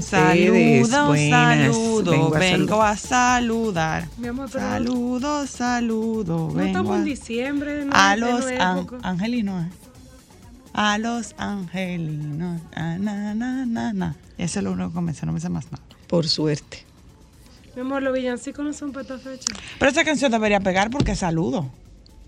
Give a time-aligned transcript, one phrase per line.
[0.00, 0.90] Están ustedes?
[0.90, 1.76] Buenas.
[2.34, 4.08] a Vengo a saludar.
[4.18, 6.52] Mi amor, pero Saludos, saludos.
[6.52, 7.84] no vengo estamos a- en diciembre.
[7.84, 9.64] No A los an- angelinos.
[9.66, 9.70] eh.
[10.72, 12.60] A los angelinos.
[12.74, 14.16] Ah, na, na, na, na.
[14.38, 15.82] Eso es lo único que me sé, no me sé más nada.
[16.08, 16.84] Por suerte.
[17.76, 19.46] Mi amor, los villancicos no son para esta fecha.
[19.78, 21.70] Pero esa canción debería pegar porque saludo.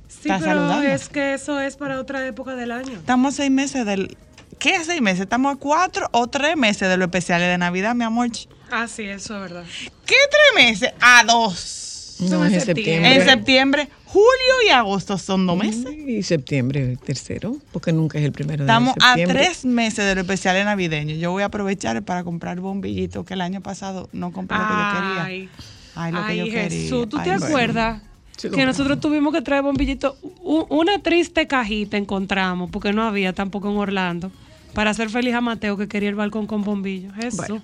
[0.08, 0.82] Sí, Estás pero saludando.
[0.88, 2.92] es que eso es para otra época del año.
[2.92, 4.16] Estamos seis meses del.
[4.58, 5.20] ¿Qué seis meses?
[5.20, 8.28] Estamos a cuatro o tres meses de los especiales de Navidad, mi amor.
[8.70, 9.64] Ah, sí, eso es verdad.
[10.06, 10.92] ¿Qué tres meses?
[11.00, 12.16] A dos.
[12.20, 13.14] No, en septiembre.
[13.14, 15.86] En septiembre, julio y agosto son dos meses.
[15.92, 19.38] Y septiembre, el tercero, porque nunca es el primero Estamos de a septiembre.
[19.38, 21.18] tres meses de los especiales navideños.
[21.18, 24.70] Yo voy a aprovechar para comprar bombillitos que el año pasado no compré lo que
[24.72, 25.24] yo quería.
[25.24, 25.48] Ay,
[25.94, 26.80] Ay, lo que yo quería.
[26.80, 27.44] Jesús, ¿tú te bueno.
[27.44, 28.02] acuerdas?
[28.38, 30.14] Sí, que nosotros tuvimos que traer bombillitos.
[30.42, 34.30] Una triste cajita encontramos, porque no había tampoco en Orlando,
[34.76, 37.14] para hacer feliz a Mateo que quería el balcón con bombillos.
[37.16, 37.38] Eso.
[37.38, 37.62] Bueno,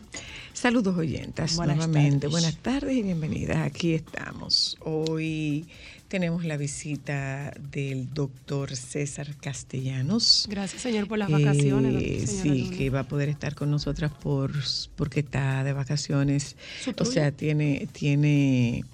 [0.54, 2.20] saludos oyentas Buenas nuevamente.
[2.20, 2.30] tardes.
[2.30, 3.58] Buenas tardes y bienvenidas.
[3.58, 4.78] Aquí estamos.
[4.80, 5.66] Hoy
[6.08, 10.46] tenemos la visita del doctor César Castellanos.
[10.48, 12.02] Gracias, señor, por las vacaciones.
[12.02, 12.76] Eh, sí, Luna.
[12.78, 14.50] que va a poder estar con nosotras por
[14.96, 16.56] porque está de vacaciones.
[16.98, 18.86] O sea, tiene tiene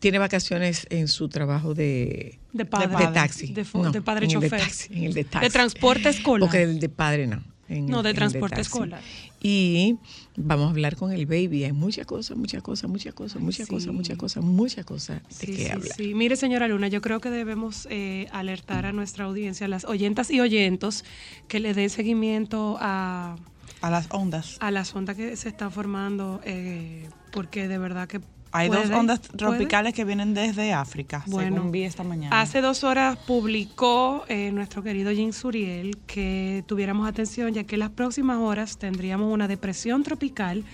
[0.00, 3.06] tiene vacaciones en su trabajo de De padre.
[3.06, 3.46] de taxi.
[3.52, 4.60] De, No, de padre en el de chofer.
[4.60, 5.46] taxi, en el de taxi.
[5.46, 6.40] De transporte escolar.
[6.48, 7.42] Porque el de padre no.
[7.68, 9.00] en No, de transporte escolar.
[9.40, 9.96] Y
[10.36, 11.62] vamos a hablar con el baby.
[11.64, 13.72] Hay muchas cosas, muchas cosas, muchas cosas, muchas sí.
[13.72, 15.88] cosas, muchas cosas, muchas cosas de Sí, qué sí, hablar.
[15.96, 16.14] sí.
[16.14, 20.30] Mire, señora Luna, yo creo que debemos eh, alertar a nuestra audiencia, a las oyentas
[20.32, 21.04] y oyentos,
[21.46, 23.36] que le den seguimiento a,
[23.80, 24.56] A las ondas.
[24.58, 28.20] a las ondas que se están formando, eh, porque de verdad que
[28.52, 29.36] Hay dos ondas puede.
[29.36, 32.40] tropicales que vienen desde África, Bueno, según vi esta mañana.
[32.40, 37.80] Hace dos horas publicó eh, nuestro querido Jim Suriel que tuviéramos atención, ya que en
[37.80, 40.64] las próximas horas tendríamos una depresión tropical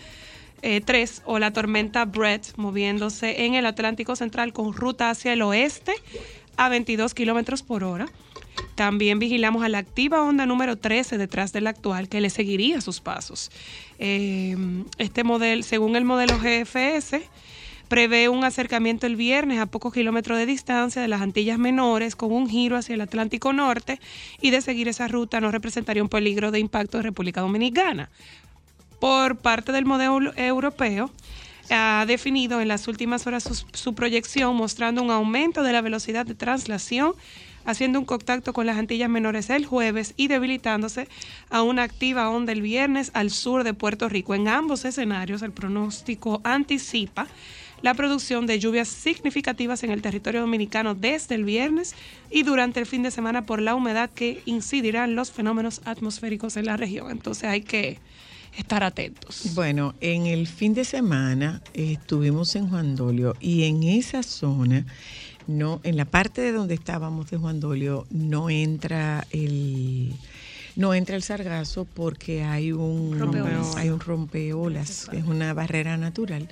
[0.63, 5.93] 3 o la tormenta Brett moviéndose en el Atlántico Central con ruta hacia el oeste
[6.57, 8.07] a 22 kilómetros por hora.
[8.75, 12.81] También vigilamos a la activa onda número 13 detrás de la actual, que le seguiría
[12.81, 13.51] sus pasos.
[13.99, 14.57] Eh,
[14.99, 17.23] este modelo, según el modelo GFS,
[17.89, 22.33] prevé un acercamiento el viernes a pocos kilómetros de distancia de las Antillas Menores con
[22.33, 24.01] un giro hacia el Atlántico Norte
[24.41, 28.11] y de seguir esa ruta no representaría un peligro de impacto de República Dominicana.
[29.01, 31.11] Por parte del modelo europeo,
[31.71, 36.35] ha definido en las últimas horas su, proyección mostrando un aumento de la velocidad de
[36.35, 37.15] traslación,
[37.65, 41.09] haciendo un contacto con las Antillas Menores el jueves y debilitándose
[41.51, 44.35] a una activa onda el viernes al sur de Puerto Rico.
[44.35, 47.27] En ambos escenarios, el pronóstico anticipa
[47.85, 51.95] la producción de lluvias significativas en el territorio dominicano desde el viernes
[52.31, 56.65] y durante el fin de semana por la humedad que incidirán los fenómenos atmosféricos en
[56.65, 57.11] la región.
[57.11, 57.99] Entonces hay que
[58.57, 59.51] estar atentos.
[59.55, 64.87] Bueno, en el fin de semana eh, estuvimos en Juan Dolio y en esa zona,
[65.47, 70.15] no, en la parte de donde estábamos de Juan Dolio, no entra el,
[70.77, 73.77] no entra el sargazo porque hay un Rompeolas.
[73.77, 76.49] hay un rompeolas, es una barrera natural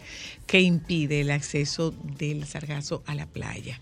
[0.46, 3.80] que impide el acceso del sargazo a la playa.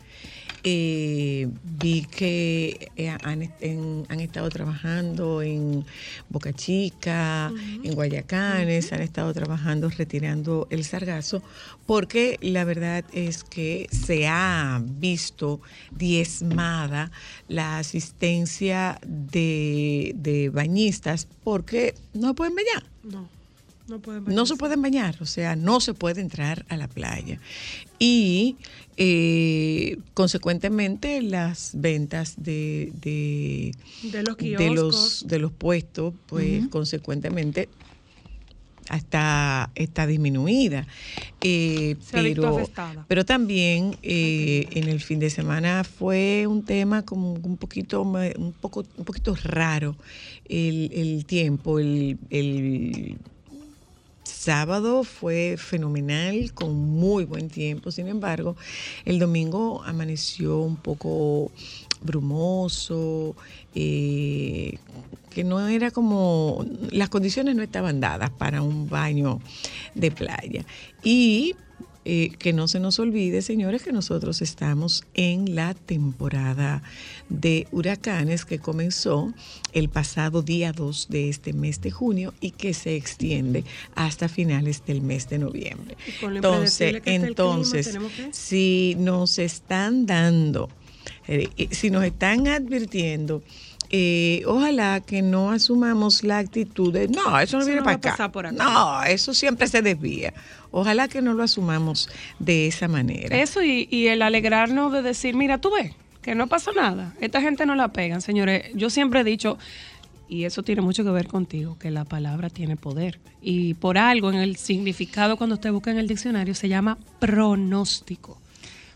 [0.63, 1.49] Eh,
[1.79, 5.85] vi que eh, han, en- han estado trabajando en
[6.29, 7.51] Boca Chica,
[7.83, 11.43] en Guayacanes, han estado trabajando retirando el sargazo,
[11.87, 15.61] porque la verdad es que se ha visto
[15.91, 17.11] diezmada
[17.49, 22.85] la asistencia de, de bañistas porque no pueden bañar.
[23.03, 23.29] No,
[23.89, 27.39] no pueden No se pueden bañar, o sea, no se puede entrar a la playa.
[27.99, 28.57] Y
[29.03, 37.71] eh, consecuentemente las ventas de, de, De los de los, de los puestos, pues consecuentemente
[38.95, 40.87] está, está disminuida.
[41.41, 42.63] Eh, pero,
[43.09, 48.53] pero también eh, en el fin de semana fue un tema como un poquito, un
[48.61, 49.97] poco, un poquito raro
[50.47, 53.17] el, el tiempo, el, el
[54.41, 57.91] sábado fue fenomenal, con muy buen tiempo.
[57.91, 58.57] Sin embargo,
[59.05, 61.53] el domingo amaneció un poco
[62.01, 63.37] brumoso,
[63.75, 64.79] eh,
[65.29, 69.41] que no era como, las condiciones no estaban dadas para un baño
[69.95, 70.65] de playa.
[71.05, 71.55] Y
[72.07, 76.83] eh, que no se nos olvide, señores, que nosotros estamos en la temporada
[77.29, 79.33] de huracanes que comenzó
[79.73, 83.65] el pasado día 2 de este mes de junio y que se extiende
[83.95, 85.97] hasta finales del mes de noviembre.
[86.37, 87.93] Entonces, clima, entonces, que-
[88.33, 90.69] si nos están dando,
[91.29, 93.43] eh, eh, si nos están advirtiendo,
[93.91, 97.97] eh, ojalá que no asumamos la actitud de, no, eso no Eso viene no para
[97.97, 98.11] acá.
[98.13, 98.57] pasar por acá".
[98.57, 100.33] No, eso siempre se desvía.
[100.71, 102.09] Ojalá que no lo asumamos
[102.39, 103.37] de esa manera.
[103.37, 105.93] Eso y, y el alegrarnos de decir, mira, tú ves,
[106.23, 107.15] que no pasó nada.
[107.21, 108.71] Esta gente no la pegan, señores.
[108.75, 109.59] Yo siempre he dicho,
[110.29, 113.19] y eso tiene mucho que ver contigo, que la palabra tiene poder.
[113.43, 118.39] Y por algo en el significado cuando usted busca en el diccionario se llama pronóstico.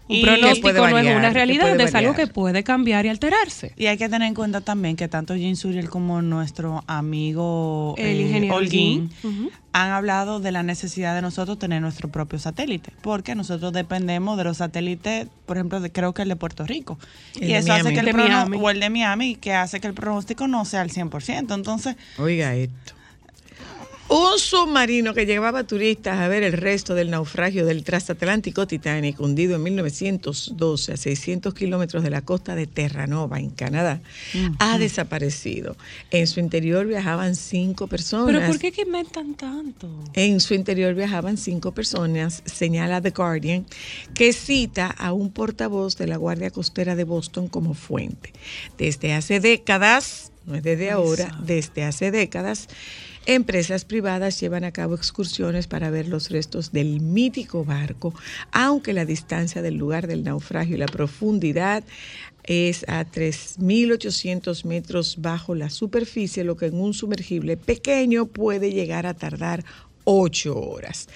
[0.06, 3.72] Un pronóstico no es una realidad, es algo que puede cambiar y alterarse.
[3.76, 8.18] Y hay que tener en cuenta también que tanto Jim Suriel como nuestro amigo El
[8.18, 9.10] eh, ingeniero Holguín
[9.72, 14.44] han hablado de la necesidad de nosotros tener nuestro propio satélite, porque nosotros dependemos de
[14.44, 16.98] los satélites, por ejemplo, de, creo que el de Puerto Rico.
[17.40, 18.58] El y eso hace que el Miami.
[18.60, 21.54] o el de Miami, que hace que el pronóstico no sea al 100%.
[21.54, 22.94] Entonces, Oiga esto.
[24.06, 29.56] Un submarino que llevaba turistas a ver el resto del naufragio del transatlántico Titanic, hundido
[29.56, 34.02] en 1912 a 600 kilómetros de la costa de Terranova, en Canadá,
[34.58, 35.76] ha desaparecido.
[36.10, 38.26] En su interior viajaban cinco personas.
[38.26, 39.88] Pero ¿por qué que inventan tanto?
[40.12, 43.64] En su interior viajaban cinco personas, señala The Guardian,
[44.12, 48.34] que cita a un portavoz de la Guardia Costera de Boston como fuente.
[48.76, 52.68] Desde hace décadas, no es desde ahora, desde hace décadas,
[53.26, 58.14] empresas privadas llevan a cabo excursiones para ver los restos del mítico barco,
[58.52, 61.84] aunque la distancia del lugar del naufragio y la profundidad
[62.44, 69.06] es a 3.800 metros bajo la superficie, lo que en un sumergible pequeño puede llegar
[69.06, 69.64] a tardar
[70.04, 71.08] ocho horas.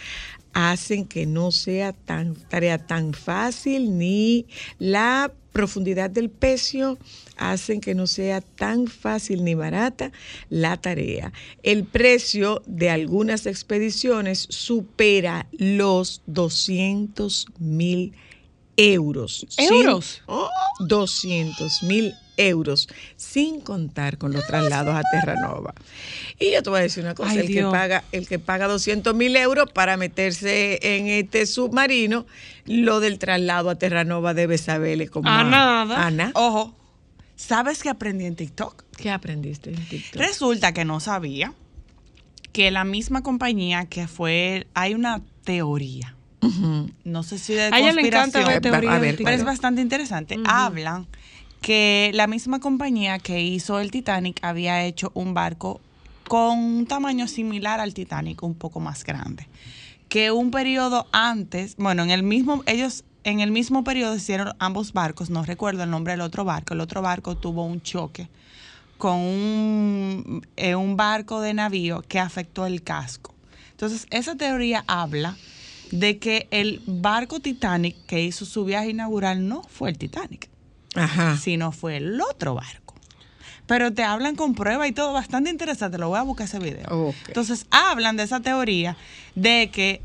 [0.55, 4.47] Hacen que no sea tan tarea tan fácil ni
[4.79, 6.99] la profundidad del pecio
[7.37, 10.13] hacen que no sea tan fácil ni barata
[10.51, 11.33] la tarea.
[11.65, 18.13] El precio de algunas expediciones supera los 200 mil
[18.77, 19.45] euros.
[19.59, 20.23] ¿Euros?
[20.29, 22.28] Sin- 200 mil euros,
[23.17, 25.75] sin contar con los traslados a Terranova.
[26.39, 28.69] Y yo te voy a decir una cosa, Ay, el, que paga, el que paga
[28.69, 32.27] 200 mil euros para meterse en este submarino,
[32.65, 36.07] lo del traslado a Terranova debe saberle como A nada.
[36.07, 36.75] Ana, ojo,
[37.37, 38.85] ¿sabes qué aprendí en TikTok?
[38.97, 40.21] ¿qué aprendiste en TikTok?
[40.21, 41.53] Resulta que no sabía
[42.53, 46.15] que la misma compañía que fue, hay una teoría,
[47.05, 50.39] no sé si de A ella le encanta conspiración, a ver, pero es bastante interesante.
[50.47, 51.07] Hablan
[51.61, 55.81] que la misma compañía que hizo el Titanic había hecho un barco
[56.29, 59.49] con un tamaño similar al Titanic, un poco más grande.
[60.09, 64.93] Que un periodo antes, bueno, en el mismo, ellos en el mismo periodo hicieron ambos
[64.93, 68.29] barcos, no recuerdo el nombre del otro barco, el otro barco tuvo un choque
[68.97, 73.35] con un, eh, un barco de navío que afectó el casco.
[73.71, 75.37] Entonces, esa teoría habla
[75.93, 80.49] de que el barco Titanic que hizo su viaje inaugural no fue el Titanic,
[80.95, 81.37] Ajá.
[81.37, 82.95] sino fue el otro barco.
[83.67, 85.99] Pero te hablan con prueba y todo, bastante interesante.
[85.99, 87.15] Lo voy a buscar ese video.
[87.27, 88.97] Entonces, hablan de esa teoría
[89.35, 90.01] de que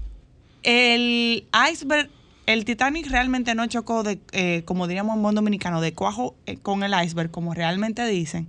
[0.63, 2.10] el iceberg,
[2.46, 6.58] el Titanic realmente no chocó, de, eh, como diríamos en buen dominicano, de cuajo eh,
[6.58, 8.48] con el iceberg, como realmente dicen.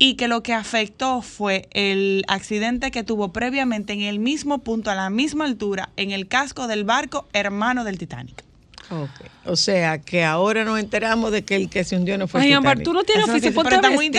[0.00, 4.92] y que lo que afectó fue el accidente que tuvo previamente en el mismo punto,
[4.92, 8.44] a la misma altura, en el casco del barco hermano del Titanic.
[9.44, 12.52] O sea, que ahora nos enteramos de que el que se hundió no fue el
[12.54, 12.84] Ay, Titanic.
[12.84, 14.10] tú no tienes oficio, pero, a está muy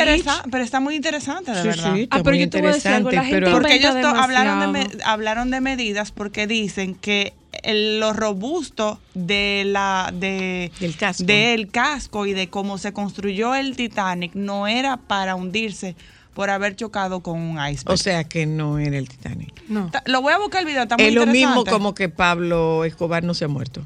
[0.52, 1.94] pero está muy interesante, de Sí, verdad.
[1.96, 3.58] sí, está Ah, pero muy yo te voy a decir algo, la interesante, gente pero-
[3.58, 7.34] Porque ellos hablaron, de, me- hablaron de medidas porque dicen que
[7.64, 11.24] el- lo robusto de la de Del casco.
[11.26, 15.96] del casco y de cómo se construyó el Titanic no era para hundirse
[16.34, 17.90] por haber chocado con un iceberg.
[17.94, 19.52] O sea, que no era el Titanic.
[19.68, 19.92] No.
[20.06, 23.24] Lo voy a buscar el video, está muy Es lo mismo como que Pablo Escobar
[23.24, 23.84] no se ha muerto.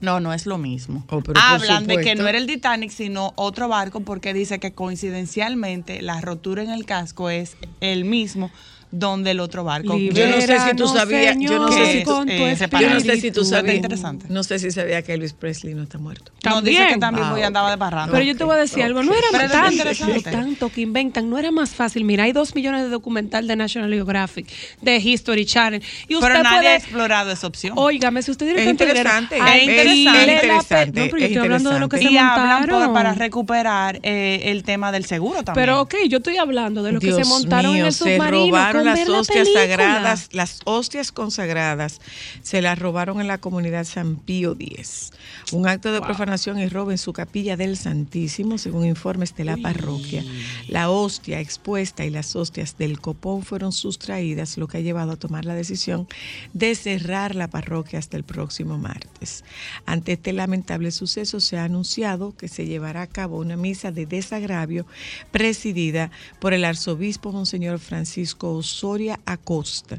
[0.00, 1.04] No, no es lo mismo.
[1.08, 6.02] Oh, Hablan de que no era el Titanic, sino otro barco, porque dice que coincidencialmente
[6.02, 8.50] la rotura en el casco es el mismo
[8.90, 9.96] donde el otro barco.
[9.98, 13.16] Yo no sé si tú sabías, yo no sé si tú, eh, yo no sé
[13.20, 14.26] si tú sabías, interesante.
[14.28, 16.32] no sé si sabía que Elvis Presley no está muerto.
[16.44, 17.00] No, dice que También.
[17.00, 17.46] también Ah, voy ok.
[17.46, 18.12] andaba de parranda.
[18.12, 20.22] Pero yo te voy a decir algo, no era tanto, interesante.
[20.30, 22.04] tanto que inventan, no era más fácil.
[22.04, 24.46] Mira, hay dos millones de documental de National Geographic,
[24.80, 25.82] de History Channel.
[26.08, 27.74] Y usted Pero nadie ha explorado esa opción.
[27.76, 31.44] óigame, si usted tiene dinero, interesante, es interesante, es interesante, No, pero yo es estoy
[31.44, 32.92] hablando de lo que se montaron.
[32.94, 35.62] para recuperar eh, el tema del seguro también.
[35.66, 38.77] Pero ok, yo estoy hablando de lo que se montaron en el submarino.
[38.84, 42.00] Las la hostias sagradas, las hostias consagradas,
[42.42, 45.12] se las robaron en la comunidad San Pío X.
[45.52, 49.56] Un acto de profanación y robo en su capilla del Santísimo, según informes de la
[49.56, 50.24] parroquia.
[50.68, 55.16] La hostia expuesta y las hostias del copón fueron sustraídas, lo que ha llevado a
[55.16, 56.06] tomar la decisión
[56.52, 59.44] de cerrar la parroquia hasta el próximo martes.
[59.86, 64.06] Ante este lamentable suceso se ha anunciado que se llevará a cabo una misa de
[64.06, 64.86] desagravio
[65.30, 69.98] presidida por el arzobispo Monseñor Francisco Osoria Acosta.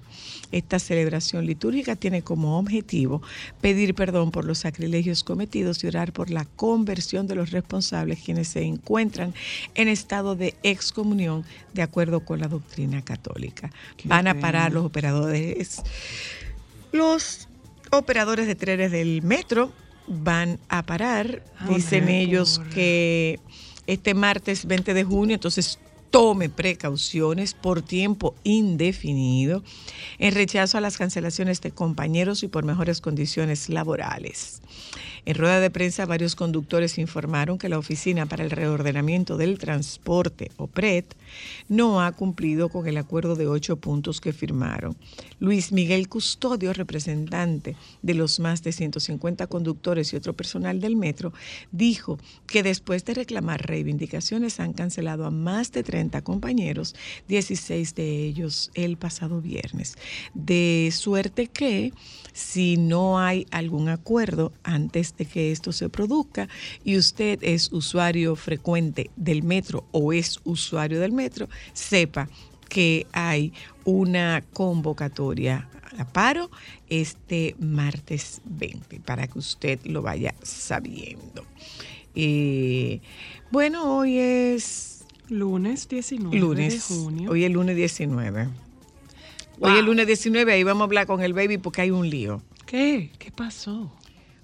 [0.51, 3.21] Esta celebración litúrgica tiene como objetivo
[3.61, 8.47] pedir perdón por los sacrilegios cometidos y orar por la conversión de los responsables quienes
[8.49, 9.33] se encuentran
[9.73, 13.71] en estado de excomunión de acuerdo con la doctrina católica.
[14.05, 15.81] Van a parar los operadores
[16.91, 17.47] los
[17.91, 19.71] operadores de trenes del metro
[20.07, 21.43] van a parar.
[21.59, 23.39] Ah, Dicen ellos que
[23.87, 29.63] este martes 20 de junio, entonces tome precauciones por tiempo indefinido
[30.17, 34.61] en rechazo a las cancelaciones de compañeros y por mejores condiciones laborales.
[35.29, 40.49] En rueda de prensa, varios conductores informaron que la Oficina para el Reordenamiento del Transporte,
[40.57, 41.05] OPRED,
[41.67, 44.97] no ha cumplido con el acuerdo de ocho puntos que firmaron.
[45.39, 51.31] Luis Miguel Custodio, representante de los más de 150 conductores y otro personal del metro,
[51.71, 52.17] dijo
[52.47, 56.95] que después de reclamar reivindicaciones han cancelado a más de 30 compañeros,
[57.27, 59.95] 16 de ellos el pasado viernes.
[60.33, 61.93] De suerte que
[62.33, 66.47] si no hay algún acuerdo antes de que esto se produzca
[66.83, 72.27] y usted es usuario frecuente del metro o es usuario del metro, sepa
[72.69, 76.49] que hay una convocatoria a paro
[76.87, 81.45] este martes 20 para que usted lo vaya sabiendo.
[82.15, 83.01] Eh,
[83.51, 86.73] bueno, hoy es Lunes 19 lunes.
[86.73, 87.31] de junio.
[87.31, 88.49] Hoy es lunes 19.
[89.61, 92.41] Hoy es lunes 19, ahí vamos a hablar con el baby porque hay un lío.
[92.65, 93.11] ¿Qué?
[93.19, 93.91] ¿Qué pasó?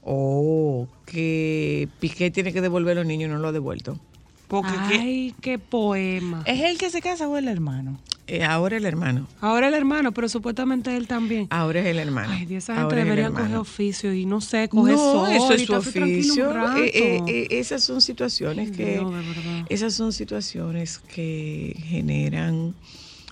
[0.08, 4.00] Oh, que Piqué tiene que devolver a los niños y no lo ha devuelto.
[4.48, 6.44] Porque que- Ay, qué poema.
[6.46, 8.00] ¿Es el que se casa o el hermano?
[8.28, 9.28] Eh, ahora el hermano.
[9.42, 11.48] Ahora el hermano, pero supuestamente él también.
[11.52, 12.32] Ahora es el hermano.
[12.32, 15.66] Ay, Dios, esa gente deberían coger oficio y no sé, coger No, sol eso es
[15.66, 16.52] su oficio.
[16.78, 19.66] Eh, eh, eh, esas son situaciones Ay, que Dios, de verdad.
[19.70, 22.74] esas son situaciones que generan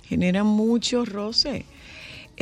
[0.08, 1.65] generan mucho roce.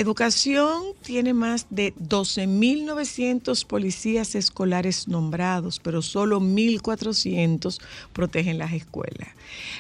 [0.02, 7.80] Educación tiene más de 12.900 policías escolares nombrados, pero solo 1.400
[8.12, 9.30] protegen las escuelas.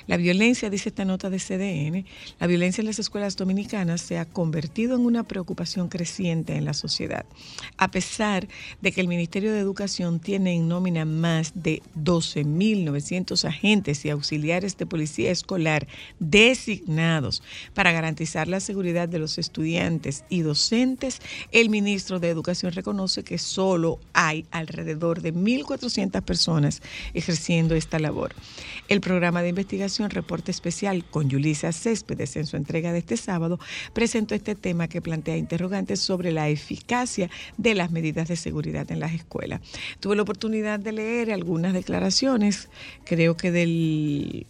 [0.05, 2.05] La violencia, dice esta nota de CDN,
[2.39, 6.75] la violencia en las escuelas dominicanas se ha convertido en una preocupación creciente en la
[6.75, 7.25] sociedad,
[7.77, 8.47] a pesar
[8.79, 14.77] de que el Ministerio de Educación tiene en nómina más de 12.900 agentes y auxiliares
[14.77, 15.87] de policía escolar
[16.19, 17.41] designados
[17.73, 21.19] para garantizar la seguridad de los estudiantes y docentes,
[21.51, 26.81] el ministro de Educación reconoce que solo hay alrededor de 1.400 personas
[27.13, 28.33] ejerciendo esta labor.
[28.87, 33.59] El programa de investigación Reporte Especial con Yulisa Céspedes en su entrega de este sábado
[33.93, 38.99] presentó este tema que plantea interrogantes sobre la eficacia de las medidas de seguridad en
[38.99, 39.61] las escuelas.
[39.99, 42.69] Tuve la oportunidad de leer algunas declaraciones,
[43.05, 44.45] creo que del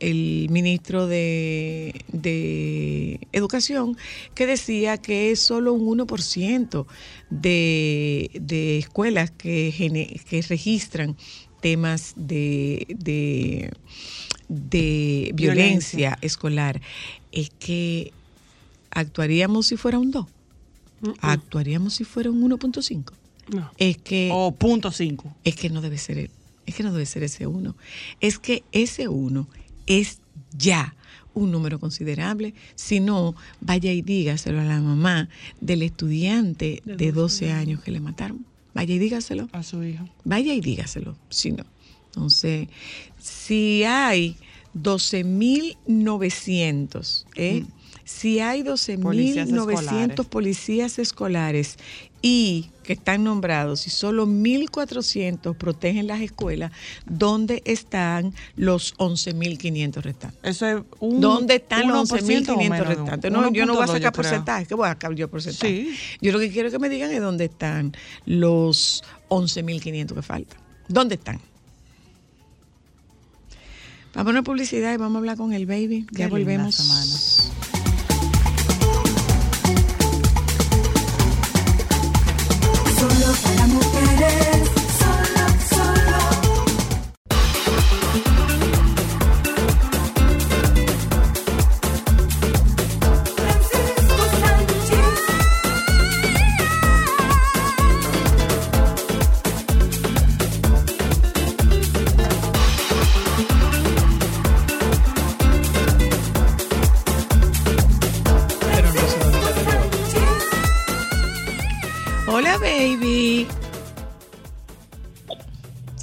[0.00, 3.96] el ministro de, de Educación,
[4.34, 6.86] que decía que es solo un 1%
[7.30, 11.16] de, de escuelas que, gene- que registran
[11.60, 13.70] temas de, de
[14.48, 16.18] de violencia, Violencia.
[16.22, 16.80] escolar,
[17.32, 18.12] es que
[18.90, 20.26] actuaríamos si fuera un 2,
[21.20, 23.12] actuaríamos si fuera un 1.5.
[23.54, 23.70] No.
[23.78, 25.34] Es que O punto cinco.
[25.44, 26.30] es que no debe ser
[26.66, 27.74] es que no debe ser ese 1.
[28.20, 29.48] Es que ese 1
[29.88, 30.20] es
[30.56, 30.94] ya
[31.34, 32.54] un número considerable.
[32.74, 35.28] Si no, vaya y dígaselo a la mamá
[35.60, 38.44] del estudiante De de 12 12 años que le mataron.
[38.74, 39.48] Vaya y dígaselo.
[39.52, 40.06] A su hijo.
[40.24, 41.64] Vaya y dígaselo, si no.
[42.06, 42.68] Entonces,
[43.18, 44.36] si hay
[44.74, 47.64] 12.900, ¿eh?
[48.04, 50.26] si hay Policías 12.900 escolares.
[50.26, 51.78] policías escolares
[52.22, 56.72] y que están nombrados y solo 1.400 protegen las escuelas,
[57.04, 60.38] ¿dónde están los 11.500 restantes?
[60.42, 61.20] Eso es un.
[61.20, 63.30] ¿Dónde están los 1% o 11.500 menos de un- restantes?
[63.30, 65.84] No, yo no voy a 1.2 sacar porcentaje, que voy a sacar yo porcentaje.
[65.84, 65.98] Sí.
[66.22, 67.92] Yo lo que quiero que me digan es dónde están
[68.24, 70.58] los 11.500 que faltan.
[70.88, 71.40] ¿Dónde están?
[74.14, 76.06] Vamos a una publicidad y vamos a hablar con el baby.
[76.10, 76.80] Qué ya volvemos.
[83.34, 83.57] Semana.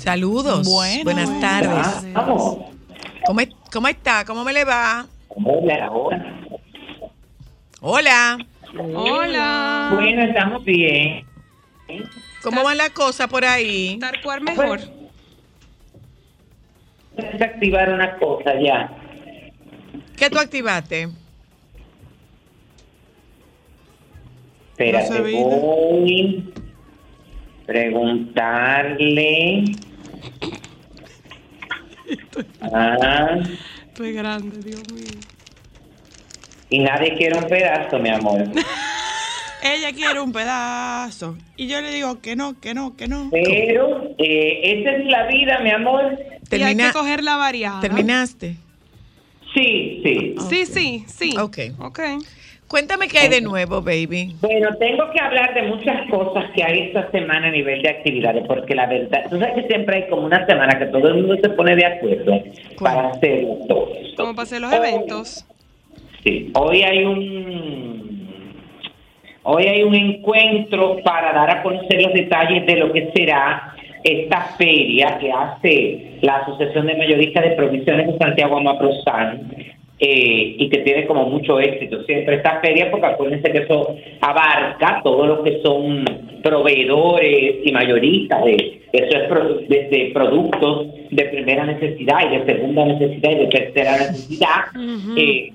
[0.05, 0.67] Saludos.
[0.71, 1.03] Bueno.
[1.03, 2.13] Buenas tardes.
[2.13, 2.59] Vamos.
[3.25, 3.41] ¿Cómo,
[3.73, 4.23] ¿Cómo está?
[4.23, 5.07] ¿Cómo me le va?
[5.29, 6.47] Hola, hola.
[7.81, 8.37] Hola.
[8.77, 9.91] Hola.
[9.95, 11.25] Bueno, estamos bien.
[12.43, 13.97] ¿Cómo van las cosas por ahí?
[13.99, 14.79] Tal cual mejor.
[17.17, 18.91] Vamos a activar una cosa ya.
[20.15, 21.09] ¿Qué tú activaste?
[24.77, 25.45] Espérate, voy a
[32.61, 33.37] Ah,
[33.87, 35.19] Estoy grande, Dios mío.
[36.69, 38.43] y nadie quiere un pedazo, mi amor.
[39.63, 41.37] Ella quiere un pedazo.
[41.55, 43.29] Y yo le digo que no, que no, que no.
[43.31, 46.19] Pero eh, esa es la vida, mi amor.
[46.51, 47.81] Y hay que coger la variada.
[47.81, 48.57] ¿Terminaste?
[49.53, 50.35] Sí, sí.
[50.49, 51.37] Sí, sí, sí.
[51.37, 51.57] Ok.
[51.79, 51.99] Ok.
[52.67, 54.35] Cuéntame qué hay de nuevo, baby.
[54.41, 58.43] Bueno, tengo que hablar de muchas cosas que hay esta semana a nivel de actividades,
[58.47, 61.35] porque la verdad, tú sabes que siempre hay como una semana que todo el mundo
[61.41, 62.39] se pone de acuerdo
[62.79, 62.95] ¿Cuál?
[62.95, 64.23] para hacer todo esto.
[64.23, 65.45] Como para hacer los Hoy- eventos.
[66.23, 68.29] Sí, hoy hay un
[69.43, 74.41] hoy hay un encuentro para dar a conocer los detalles de lo que será esta
[74.57, 79.51] feria que hace la Asociación de Mayoristas de Provisiones de Santiago Amaprozán
[79.99, 84.99] eh, y que tiene como mucho éxito siempre esta feria porque acuérdense que eso abarca
[85.03, 86.03] todo lo que son
[86.43, 92.85] proveedores y mayoristas de eso es pro- desde productos de primera necesidad y de segunda
[92.85, 94.61] necesidad y de tercera necesidad
[95.17, 95.51] eh,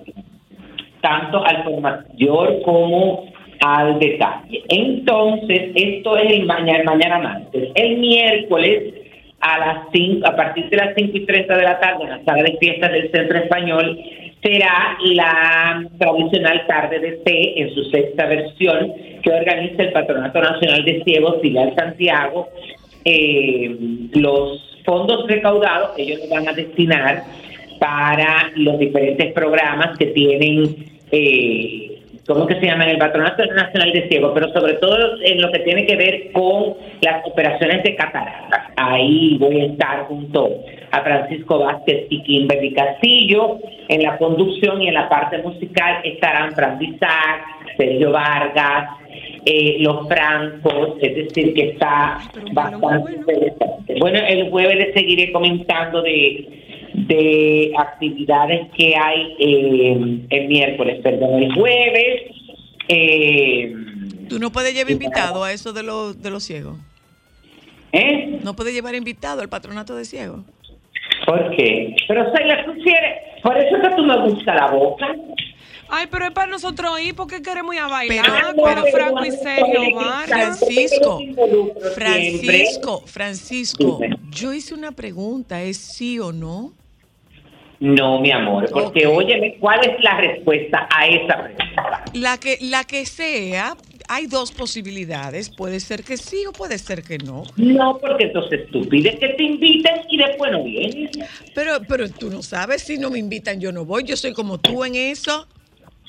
[1.00, 3.24] tanto al por mayor como
[3.62, 4.62] al detalle.
[4.68, 7.68] Entonces, esto es el mañana, mañana martes.
[7.74, 8.94] El miércoles
[9.40, 12.24] a las 5, a partir de las 5 y 30 de la tarde en la
[12.24, 13.98] sala de fiestas del Centro Español
[14.42, 20.84] será la tradicional tarde de té en su sexta versión que organiza el Patronato Nacional
[20.84, 22.48] de Ciegos Filial Santiago.
[23.04, 23.76] Eh,
[24.14, 27.22] los fondos recaudados ellos los van a destinar
[27.78, 30.76] para los diferentes programas que tienen,
[31.10, 31.89] eh,
[32.34, 32.84] ¿cómo que se llama?
[32.84, 36.76] El Patronato Nacional de Ciegos, pero sobre todo en lo que tiene que ver con
[37.00, 38.68] las operaciones de cataratas.
[38.76, 40.48] Ahí voy a estar junto
[40.92, 43.58] a Francisco Vázquez y Kimberly Castillo.
[43.88, 47.42] En la conducción y en la parte musical estarán Fran Bizar,
[47.76, 48.90] Sergio Vargas,
[49.44, 52.18] eh, Los Francos, es decir, que está
[52.52, 53.10] bastante bueno.
[53.10, 53.94] interesante.
[53.98, 56.69] Bueno, el jueves les seguiré comentando de
[57.14, 62.22] de actividades que hay eh, el miércoles, perdón, el jueves.
[62.88, 63.72] Eh,
[64.28, 66.76] Tú no puedes llevar invitado a eso de, los de los ciegos.
[67.92, 68.38] ¿eh?
[68.44, 70.40] No puedes llevar invitado al patronato de ciegos.
[71.26, 71.94] ¿Por qué?
[72.08, 75.06] Pero Saila, tú quieres, por eso es que tú me gusta la boca.
[75.92, 78.24] Ay, pero es para nosotros ir porque queremos ir a bailar.
[78.24, 80.58] Pero- Pero, pero- Franco y Sergio Vargas.
[80.60, 81.20] Francisco,
[81.96, 86.72] Francisco, Francisco, yo hice una pregunta, ¿es sí o no?
[87.80, 89.16] No, mi amor, porque Ok.
[89.16, 92.04] óyeme, ¿cuál es la respuesta a esa pregunta?
[92.12, 93.74] La que, la que sea,
[94.06, 95.48] hay dos posibilidades.
[95.48, 97.42] Puede ser que sí o puede ser que no.
[97.56, 101.10] No, porque entonces tú pides que te inviten y después no vienes.
[101.54, 104.04] Pero, pero tú no sabes, si no me invitan yo no voy.
[104.04, 105.48] Yo soy como tú en eso.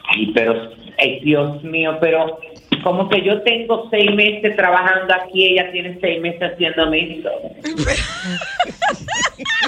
[0.10, 2.38] Ay, pero, ay, Dios mío, pero
[2.84, 7.30] como que yo tengo seis meses trabajando aquí, ella tiene seis meses haciéndome eso.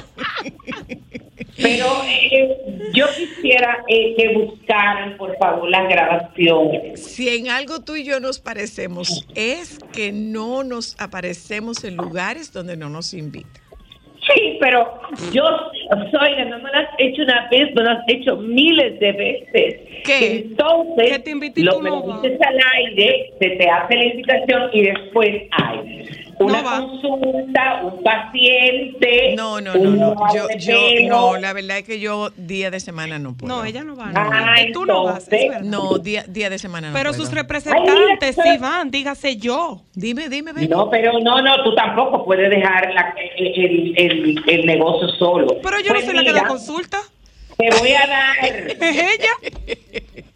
[1.63, 2.57] Pero eh,
[2.93, 7.01] yo quisiera eh, que buscaran, por favor, las grabaciones.
[7.03, 12.51] Si en algo tú y yo nos parecemos, es que no nos aparecemos en lugares
[12.51, 13.63] donde no nos invitan.
[14.33, 15.01] Sí, pero
[15.33, 15.43] yo
[16.11, 19.75] soy, no me lo has hecho una vez, me lo has hecho miles de veces.
[20.05, 20.45] ¿Qué?
[20.47, 26.22] Entonces, Que te lo dices al aire, se te hace la invitación y después hay
[26.43, 26.77] una No va.
[26.79, 29.33] consulta, un paciente.
[29.35, 30.15] No, no, no, no.
[30.35, 30.77] Yo, yo,
[31.09, 33.53] no, la verdad es que yo día de semana no puedo.
[33.55, 34.11] No, ella no va.
[34.15, 34.73] Ah, No.
[34.73, 35.61] Tú no vas, es.
[35.63, 37.23] No, día, día de semana no Pero puedo.
[37.23, 39.81] sus representantes Ay, sí van, dígase yo.
[39.93, 40.69] Dime, dime, ven.
[40.69, 45.47] No, pero no, no, tú tampoco puedes dejar la- el, el- el negocio solo.
[45.61, 46.97] Pero yo Pues no soy la que da consulta.
[47.57, 49.77] Te voy a dar, Es ella.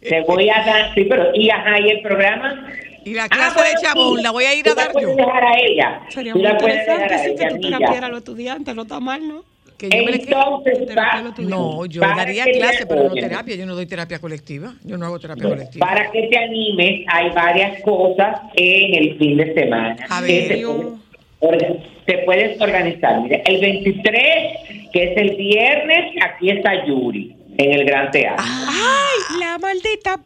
[0.00, 2.64] te voy a dar, sí, pero y ajá, y el programa.
[3.08, 4.22] Y la Ah, clase bueno, de chabón sí.
[4.22, 5.16] la voy a ir a dar puedes yo.
[5.16, 6.00] dejar a ella.
[6.08, 7.78] Sería muy puedes interesante dejar a sí, que ella, tú amiga.
[7.78, 9.44] terapieras a los estudiantes, no está mal, ¿no?
[9.78, 11.46] Que yo me Entonces, Terapia va- a los estudiantes.
[11.58, 13.54] No, yo Para daría te clase, pero no terapia.
[13.54, 14.74] Yo no doy terapia colectiva.
[14.84, 15.86] Yo no hago terapia colectiva.
[15.86, 19.96] Para que te animes, hay varias cosas en el fin de semana.
[20.10, 20.48] A que ver.
[20.48, 20.98] te, puedes,
[21.40, 23.20] orga- te puedes organizar.
[23.20, 28.44] Mira, el 23, que es el viernes, aquí está Yuri, en el Gran Teatro.
[28.48, 29.38] ¡Ay!
[29.38, 30.20] La maldita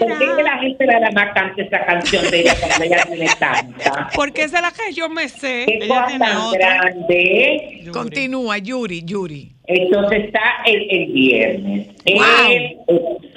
[0.00, 3.26] ¿Por qué que la gente nada más canta esa canción de ella cuando ella tiene
[3.38, 4.08] tanta?
[4.16, 5.64] Porque esa es la que yo me sé.
[5.66, 6.74] Qué Ella cosa tiene tan otra.
[6.80, 7.68] grande.
[7.82, 7.90] Yuri.
[7.92, 9.48] Continúa, Yuri, Yuri.
[9.66, 11.86] Entonces está el, el viernes.
[12.06, 12.50] Wow.
[12.50, 12.76] El-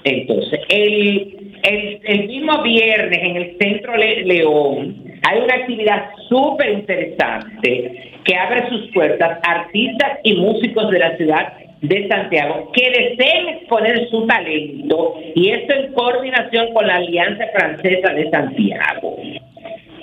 [0.06, 6.72] entonces, el, el, el mismo viernes en el Centro Le- León hay una actividad súper
[6.72, 12.90] interesante que abre sus puertas a artistas y músicos de la ciudad de Santiago que
[12.90, 19.18] deseen exponer su talento y esto en coordinación con la Alianza Francesa de Santiago.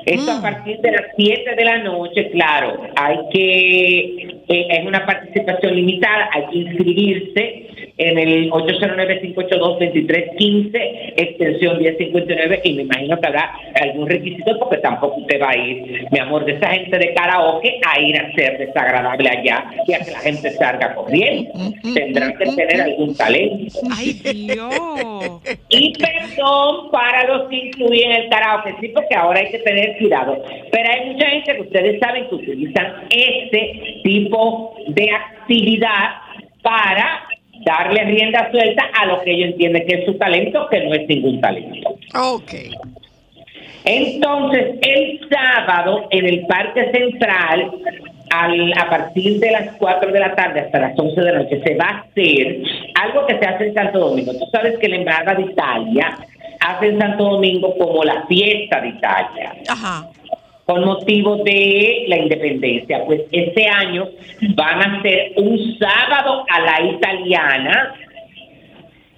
[0.04, 5.06] Esto a partir de las 7 de la noche, claro, hay que, eh, es una
[5.06, 13.54] participación limitada, hay que inscribirse en el 809-582-2315, extensión 1059, y me imagino que habrá
[13.80, 17.80] algún requisito porque tampoco usted va a ir, mi amor, de esa gente de karaoke
[17.86, 21.52] a ir a ser desagradable allá y a que la gente salga corriendo.
[21.94, 23.78] Tendrán que tener algún talento.
[23.96, 25.42] ¡Ay, Dios!
[25.68, 30.42] Y perdón para los que incluyen el karaoke, sí, porque ahora hay que tener cuidado.
[30.72, 34.39] Pero hay mucha gente que ustedes saben que utilizan este tipo
[34.88, 36.10] de actividad
[36.62, 37.22] para
[37.64, 41.06] darle rienda suelta a lo que ellos entienden que es su talento, que no es
[41.08, 41.90] ningún talento.
[42.14, 42.52] Ok.
[43.84, 47.70] Entonces, el sábado en el Parque Central,
[48.30, 51.60] al- a partir de las 4 de la tarde hasta las 11 de la noche,
[51.64, 52.58] se va a hacer
[53.02, 54.32] algo que se hace en Santo Domingo.
[54.32, 56.18] Tú sabes que la Embajada de Italia
[56.60, 60.06] hace en Santo Domingo como la fiesta de Italia Ajá.
[60.70, 63.04] Con motivo de la independencia.
[63.04, 64.08] Pues este año
[64.54, 67.94] van a hacer un sábado a la italiana.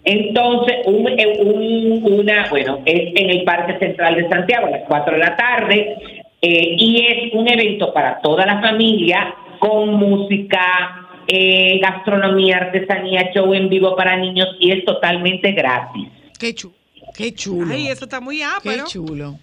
[0.04, 1.06] Entonces, un,
[1.46, 5.36] un- una, bueno, es en el Parque Central de Santiago a las 4 de la
[5.36, 5.96] tarde
[6.40, 13.52] eh, y es un evento para toda la familia con música, eh, gastronomía, artesanía, show
[13.54, 16.08] en vivo para niños y es totalmente gratis.
[16.38, 16.74] Qué chulo.
[17.14, 17.66] Qué chulo.
[17.70, 19.34] Ay, eso está muy Qué chulo.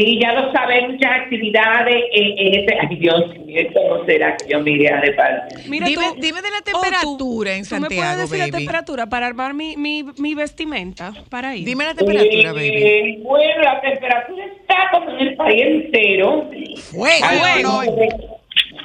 [0.00, 2.74] Sí, ya lo saben, muchas actividades en, en este...
[2.80, 5.56] Ay, Dios mío, ¿cómo será que yo me iría de parte?
[5.68, 8.38] Mira Dime- tú- dime de la oh, tú- temperatura en ¿Tú me Santiago, puedes decir
[8.38, 8.56] la baby?
[8.64, 11.66] temperatura para armar mi, mi, mi vestimenta para ir?
[11.66, 12.68] Dime la temperatura, baby.
[12.72, 16.50] Eh, bueno, la temperatura está como en el país entero.
[16.90, 17.26] Fuego.
[17.26, 17.38] Al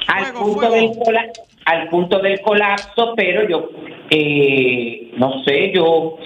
[0.08, 0.75] al Fuego, punto fuego.
[0.75, 1.32] del cola-
[1.65, 3.69] al punto del colapso, pero yo,
[4.10, 6.17] eh, no sé, yo,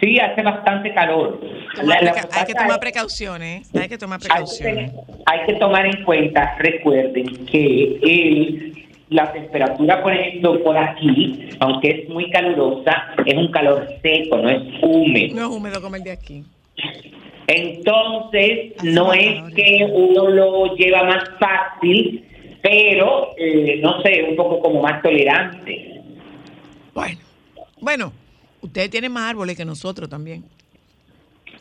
[0.00, 1.40] sí, hace bastante calor.
[1.82, 3.74] La- la hay que tomar es- precauciones.
[3.74, 4.92] Hay que tomar hay que, precauciones.
[5.26, 11.90] hay que tomar en cuenta, recuerden que el, la temperatura, por ejemplo, por aquí, aunque
[11.90, 15.34] es muy calurosa, es un calor seco, no es húmedo.
[15.34, 16.44] No es húmedo como el de aquí.
[17.46, 19.54] Entonces, no es calor.
[19.54, 22.24] que uno lo lleva más fácil,
[22.62, 26.00] pero, eh, no sé, un poco como más tolerante.
[26.94, 27.18] Bueno.
[27.80, 28.12] Bueno,
[28.64, 30.44] ustedes tienen más árboles que nosotros también.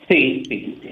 [0.08, 0.90] Sí, sí, sí.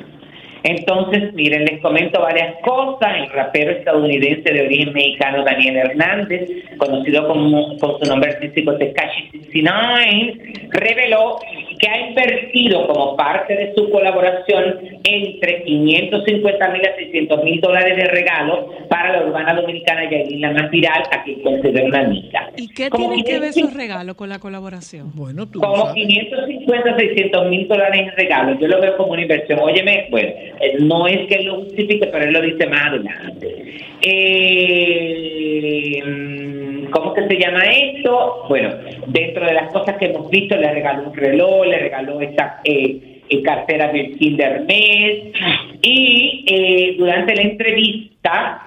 [0.63, 3.15] Entonces, miren, les comento varias cosas.
[3.17, 9.29] El rapero estadounidense de origen mexicano Daniel Hernández, conocido como con su nombre artístico Tekashi
[9.31, 11.39] 69, reveló
[11.81, 17.97] que ha invertido como parte de su colaboración entre 550 mil a 600 mil dólares
[17.97, 22.51] de regalo para la urbana dominicana Yailin La Más Viral, a quien considera una amiga.
[22.55, 25.11] ¿Y qué Como tienen que ver 500 esos regalos con la colaboración?
[25.15, 25.95] Bueno, tú como sabes.
[25.95, 28.59] 550, 600 mil dólares en regalos.
[28.59, 29.59] Yo lo veo como una inversión.
[29.59, 33.79] Óyeme, bueno, eh, no es que él lo justifique, pero él lo dice más adelante.
[34.03, 38.45] Eh, mm, ¿Cómo que se llama esto?
[38.49, 38.69] Bueno,
[39.07, 43.11] dentro de las cosas que hemos visto, le regaló un reloj, le regaló esta eh,
[43.31, 45.33] eh, cartera del Kinder Mes
[45.81, 48.61] y eh, durante la entrevista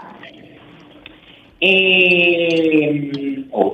[1.60, 3.10] eh,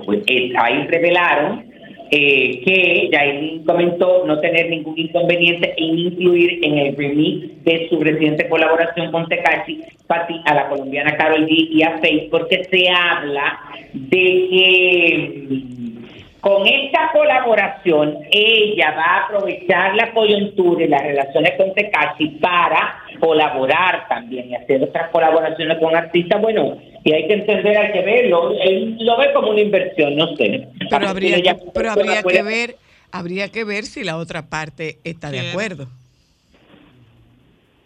[0.05, 0.23] pues,
[0.59, 1.71] ahí revelaron
[2.11, 8.49] que Yailin comentó no tener ningún inconveniente en incluir en el remix de su reciente
[8.49, 13.61] colaboración con Tekashi Pati a la colombiana Carol G y a Faith porque se habla
[13.93, 16.00] de que mm,
[16.41, 23.03] con esta colaboración ella va a aprovechar la coyuntura y las relaciones con Tekashi para
[23.21, 26.41] colaborar también y hacer otras colaboraciones con artistas.
[26.41, 28.53] Bueno, y hay que entender, hay que verlo.
[28.61, 30.69] Él lo ve como una inversión, no sé.
[30.89, 32.77] Pero habría, Ella- que, pero habría que ver,
[33.13, 35.89] habría que ver si la otra parte está de acuerdo.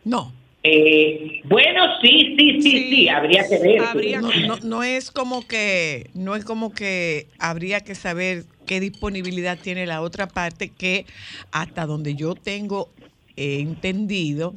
[0.04, 0.32] No.
[0.66, 3.80] Eh, bueno, sí, sí, sí, sí, Sí, habría que ver.
[3.82, 8.44] habría No, que- no, no es como que no es como que habría que saber
[8.64, 11.04] qué disponibilidad tiene la otra parte que
[11.52, 12.88] hasta donde yo tengo
[13.36, 14.54] eh, entendido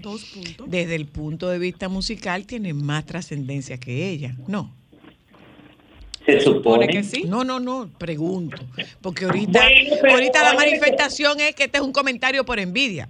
[0.67, 4.71] desde el punto de vista musical tiene más trascendencia que ella no
[6.25, 7.23] Se supone que sí.
[7.27, 8.65] no no no pregunto
[9.01, 13.09] porque ahorita Bueno, pero ahorita la manifestación es que este es un comentario por envidia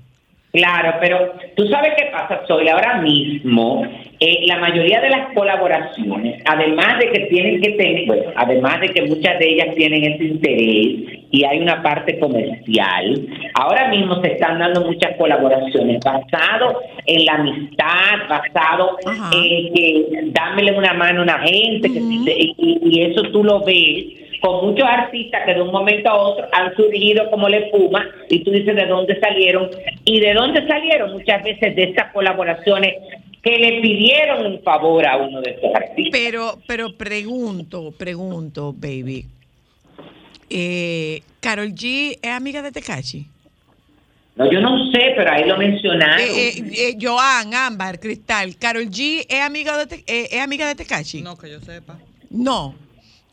[0.58, 3.84] Claro, pero tú sabes qué pasa, Soy ahora mismo,
[4.20, 8.88] eh, la mayoría de las colaboraciones, además de que tienen que tener, bueno, además de
[8.90, 13.22] que muchas de ellas tienen ese interés y hay una parte comercial,
[13.54, 19.30] ahora mismo se están dando muchas colaboraciones basado en la amistad, basado Ajá.
[19.36, 22.26] en que dámele una mano a una gente, que Ujú.
[22.26, 24.06] te- y, y- y eso tú lo ves
[24.42, 28.44] con muchos artistas que de un momento a otro han surgido como la espuma y
[28.44, 29.70] tú dices de dónde salieron
[30.06, 32.96] y de dónde salieron muchas veces de esas colaboraciones
[33.42, 36.12] que le pidieron un favor a uno de estos artistas.
[36.12, 39.26] Pero, pero pregunto, pregunto, baby.
[40.50, 43.26] Eh, Carol G es amiga de Tekashi.
[44.36, 46.20] No, yo no sé, pero ahí lo mencionaron.
[46.20, 48.56] Eh, eh, eh, Joan, Ámbar, Cristal.
[48.58, 51.22] Carol G es amiga de, eh, es amiga de Tekashi.
[51.22, 51.98] No, que yo sepa.
[52.30, 52.76] No.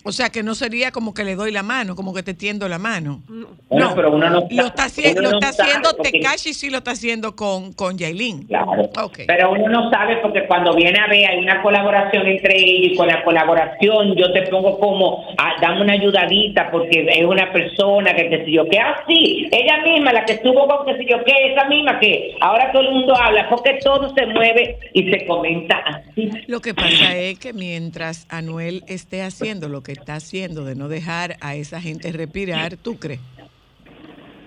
[0.07, 2.69] O sea que no sería como que le doy la mano, como que te tiendo
[2.69, 3.23] la mano.
[3.71, 3.95] No.
[3.95, 6.91] pero uno no Lo está, haci- uno lo está haciendo porque- Tekashi, sí lo está
[6.91, 8.47] haciendo con, con Yailin.
[8.47, 8.83] Claro.
[9.03, 9.21] Ok.
[9.27, 12.97] Pero uno no sabe porque cuando viene a ver hay una colaboración entre ellos y
[12.97, 18.15] con la colaboración yo te pongo como, ah, dame una ayudadita porque es una persona
[18.15, 21.25] que qué sé yo, que así, ella misma la que estuvo con qué sé yo,
[21.25, 25.27] que esa misma que ahora todo el mundo habla porque todo se mueve y se
[25.27, 26.31] comenta así.
[26.47, 30.89] Lo que pasa es que mientras Anuel esté haciendo lo que está haciendo de no
[30.89, 33.21] dejar a esa gente respirar, ¿tú crees?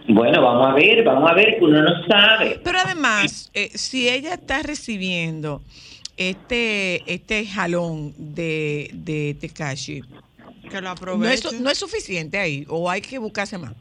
[0.10, 2.62] Bueno, vamos a ver, vamos a ver, que uno no sabe.
[2.64, 5.62] Pero además, eh, si ella está recibiendo
[6.16, 10.02] este, este jalón de, de Tekashi,
[10.70, 11.56] Que lo no aprovechen.
[11.56, 13.74] es, no es suficiente ahí, o hay que buscarse más.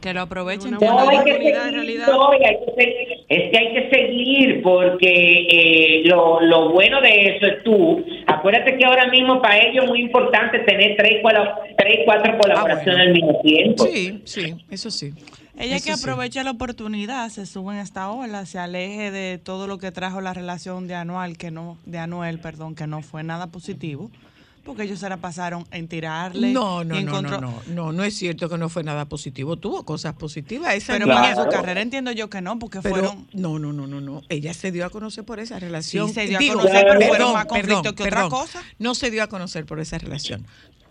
[0.00, 0.76] Que lo aprovechen.
[0.76, 2.06] Buena No, hay que seguir, en realidad.
[2.08, 3.24] no, y hay que seguir.
[3.28, 8.04] es que hay que seguir porque eh, lo, lo bueno de eso es tú.
[8.26, 11.22] Acuérdate que ahora mismo para ellos es muy importante tener tres,
[11.76, 13.02] tres cuatro colaboraciones bueno.
[13.02, 13.84] al mismo tiempo.
[13.84, 15.12] Sí, sí, eso sí.
[15.58, 16.44] Ella que Eso sí.
[16.44, 20.34] la oportunidad, se sube en esta ola, se aleje de todo lo que trajo la
[20.34, 24.10] relación de Anuel, que no, de Anuel, perdón, que no fue nada positivo,
[24.66, 26.52] porque ellos se la pasaron en tirarle.
[26.52, 29.56] No, no, y no, no, no, no, no es cierto que no fue nada positivo.
[29.56, 30.74] Tuvo cosas positivas.
[30.74, 31.50] Esa Pero niña- para su Claro.
[31.52, 33.26] carrera entiendo yo que no, porque Pero fueron.
[33.32, 34.22] no, no, no, no, no.
[34.28, 36.08] Ella se dio a conocer por esa relación.
[36.08, 38.62] Sí, se dio a conocer, pero perdón, fueron más conflictos perdón, que otra cosa.
[38.78, 40.44] No se dio a conocer por esa relación.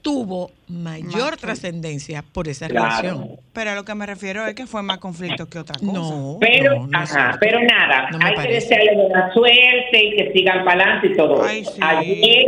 [0.05, 2.85] Tuvo mayor trascendencia por esa Claro.
[3.01, 3.29] relación.
[3.53, 5.91] Pero a lo que me refiero es que fue más conflicto que otra cosa.
[5.91, 8.53] No, Pero, no, no ajá, pero nada, No hay que parece.
[8.75, 11.43] desearle buena suerte y que sigan para adelante y todo.
[11.43, 11.79] Ay, sí.
[11.81, 12.45] Ayer,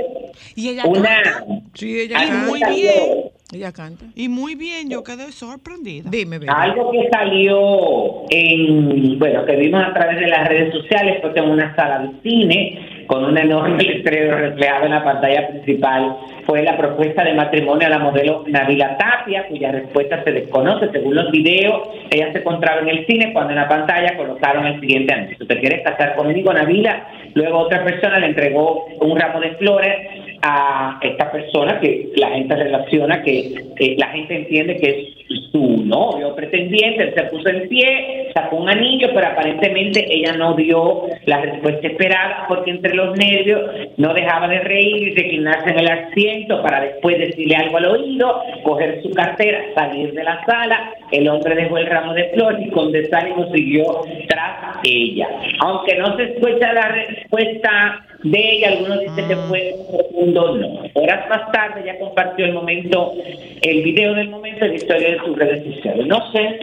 [0.56, 1.02] Y ella una.
[1.24, 1.46] canta.
[1.74, 2.46] Sí, ella canta.
[2.48, 3.04] muy bien.
[3.52, 4.06] Ella canta.
[4.14, 6.12] Y muy bien, yo quedé sorprendida.
[6.12, 6.52] Dime, bebé.
[6.56, 11.40] Algo que salió en, bueno, que vimos a través de las redes sociales fue que
[11.40, 16.64] en una sala de cine, con un enorme letrero reflejado en la pantalla principal, fue
[16.64, 21.32] la propuesta de matrimonio a la modelo Navila Tapia, cuya respuesta se desconoce según los
[21.32, 21.90] videos.
[22.12, 25.48] Ella se encontraba en el cine cuando en la pantalla colocaron el siguiente anuncio.
[25.48, 27.08] ¿Te quieres casar conmigo, Navila?
[27.34, 32.56] Luego otra persona le entregó un ramo de flores a esta persona que la gente
[32.56, 35.18] relaciona, que, que la gente entiende que es
[35.52, 41.04] su novio pretendiente, se puso en pie, sacó un anillo, pero aparentemente ella no dio
[41.26, 43.62] la respuesta esperada porque entre los nervios
[43.98, 48.42] no dejaba de reír y reclinarse en el asiento para después decirle algo al oído,
[48.64, 52.70] coger su cartera, salir de la sala, el hombre dejó el ramo de flores y
[52.72, 55.28] con desánimo siguió tras ella.
[55.60, 60.82] Aunque no se escucha la respuesta de ella, algunos dicen que fue profundo, no.
[60.96, 63.14] Horas más tarde ya compartió el momento,
[63.62, 66.08] el video del momento en la historia de sus redes sociales.
[66.08, 66.60] No sé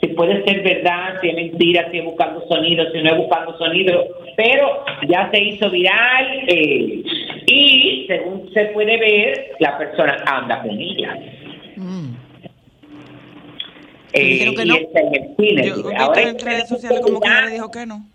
[0.00, 3.56] si puede ser verdad, si es mentira, si es buscando sonido, si no es buscando
[3.58, 4.04] sonido,
[4.36, 7.02] pero ya se hizo viral eh,
[7.46, 11.18] y según se puede ver, la persona anda con ella.
[14.14, 14.74] Eh, dijeron que y no.
[14.76, 15.66] está en el cine.
[15.66, 18.13] Yo Ahora en redes sociales como que ella le dijo que no.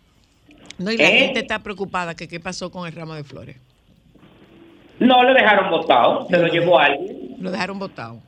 [0.79, 1.19] No, y la ¿Eh?
[1.19, 3.57] gente está preocupada que qué pasó con el ramo de flores.
[4.99, 7.35] No lo dejaron botado, se lo llevó alguien.
[7.39, 8.19] Lo dejaron botado.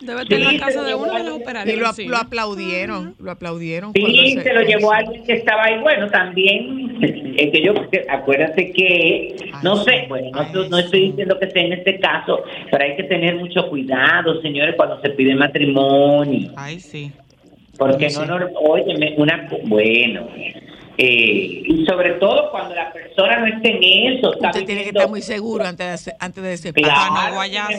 [0.00, 1.78] Debe estar en Sí, la casa de uno de los llevó Y operarios.
[1.78, 2.04] lo, sí.
[2.06, 3.92] lo aplaudieron, lo aplaudieron.
[3.94, 5.78] Sí, se- se lo llevó alguien que estaba ahí.
[5.80, 6.96] Bueno, también,
[7.38, 7.72] es que yo,
[8.08, 12.84] acuérdate que, no sé, bueno, no, no estoy diciendo que sea en este caso, pero
[12.84, 16.50] hay que tener mucho cuidado, señores, cuando se pide matrimonio.
[16.56, 17.12] Ay, sí.
[17.78, 20.28] Porque no, no, óyeme, una, bueno,
[20.98, 24.90] eh, y sobre todo cuando la persona no esté en eso, está Usted tiene que
[24.90, 27.78] estar muy seguro antes de, hacer- antes de decir Claro, Para no.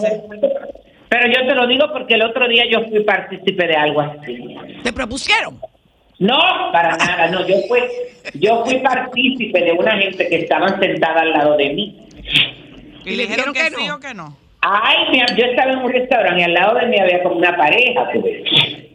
[1.10, 4.56] Pero yo te lo digo porque el otro día yo fui partícipe de algo así.
[4.84, 5.60] ¿Te propusieron?
[6.20, 6.40] No,
[6.72, 7.80] para nada, no, yo fui,
[8.36, 12.08] yo fui partícipe de una gente que estaban sentada al lado de mí.
[13.06, 13.96] ¿Y, ¿Y le dijeron que, que sí no?
[13.96, 14.38] o que no?
[14.62, 17.56] Ay, mira, yo estaba en un restaurante y al lado de mí había como una
[17.58, 18.44] pareja, ves.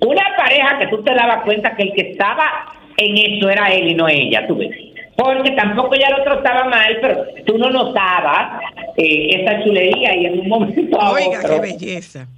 [0.00, 3.88] Una pareja que tú te dabas cuenta que el que estaba en eso era él
[3.88, 4.70] y no ella, tú ves.
[5.16, 8.60] Porque tampoco ya el otro estaba mal, pero tú no notabas
[8.96, 11.54] eh, esa chulería y en un momento a Oiga, otro.
[11.54, 12.28] qué belleza.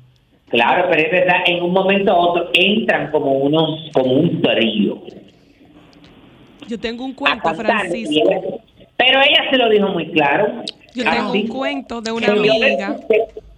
[0.49, 4.99] Claro, pero es verdad, en un momento a otro entran como unos, como un trío.
[6.67, 8.61] Yo tengo un cuento, Francisco.
[8.97, 10.63] Pero ella se lo dijo muy claro.
[10.95, 12.97] Yo tengo Así un cuento de una yo amiga.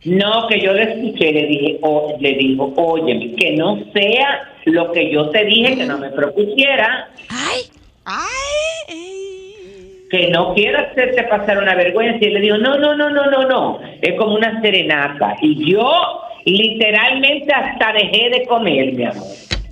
[0.05, 4.93] No, que yo le escuché, le dije, o- le dijo, oye, que no sea lo
[4.93, 7.63] que yo te dije, que no me propusiera, Ay,
[8.05, 12.25] Ay, que no quiero hacerte pasar una vergüenza.
[12.25, 15.37] Y le dijo, no, no, no, no, no, no, es como una serenata.
[15.41, 19.25] Y yo literalmente hasta dejé de comer, mi amor.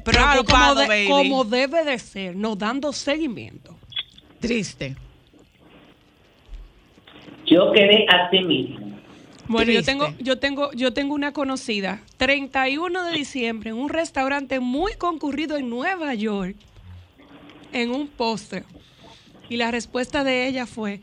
[0.05, 1.09] Claro, como, Preocupado, de- baby.
[1.09, 3.75] como debe de ser, no dando seguimiento.
[4.41, 4.97] triste.
[7.47, 8.90] Yo quedé así mismo.
[9.51, 14.61] Bueno, yo tengo, yo tengo, yo tengo una conocida, 31 de diciembre, en un restaurante
[14.61, 16.57] muy concurrido en Nueva York,
[17.73, 18.65] en un postre.
[19.49, 21.01] Y la respuesta de ella fue,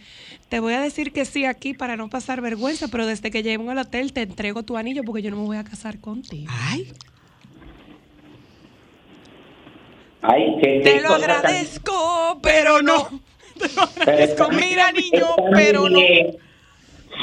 [0.48, 3.70] te voy a decir que sí aquí para no pasar vergüenza, pero desde que lleguemos
[3.72, 6.50] al hotel te entrego tu anillo porque yo no me voy a casar contigo.
[6.50, 6.94] Ay,
[10.22, 13.08] Ay, qué Te lo tan- agradezco, pero no.
[13.60, 14.50] Te lo agradezco.
[14.52, 16.00] Mira, niño, pero no.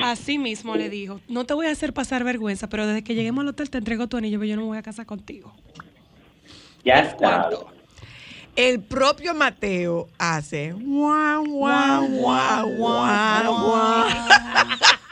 [0.02, 3.42] Así mismo le dijo, no te voy a hacer pasar vergüenza, pero desde que lleguemos
[3.42, 5.54] al hotel te entrego tu anillo porque yo no me voy a casar contigo.
[6.84, 7.48] Ya está.
[8.56, 14.08] el propio Mateo hace guau, guau, guau, guau, guau.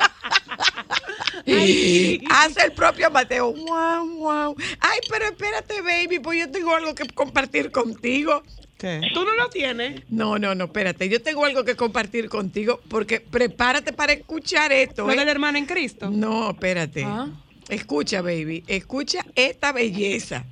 [2.31, 3.53] Hace el propio Mateo.
[3.53, 4.57] Guau, guau.
[4.81, 8.43] Ay, pero espérate, baby, pues yo tengo algo que compartir contigo.
[8.83, 9.01] ¿Qué?
[9.15, 10.03] ¿Tú no lo tienes?
[10.09, 11.09] No, no, no, espérate.
[11.09, 15.05] Yo tengo algo que compartir contigo porque prepárate para escuchar esto.
[15.05, 15.13] ¿No ¿eh?
[15.13, 16.11] es de la hermana en Cristo?
[16.11, 17.05] No, espérate.
[17.05, 17.29] Ah.
[17.69, 18.65] Escucha, baby.
[18.67, 20.45] Escucha esta belleza.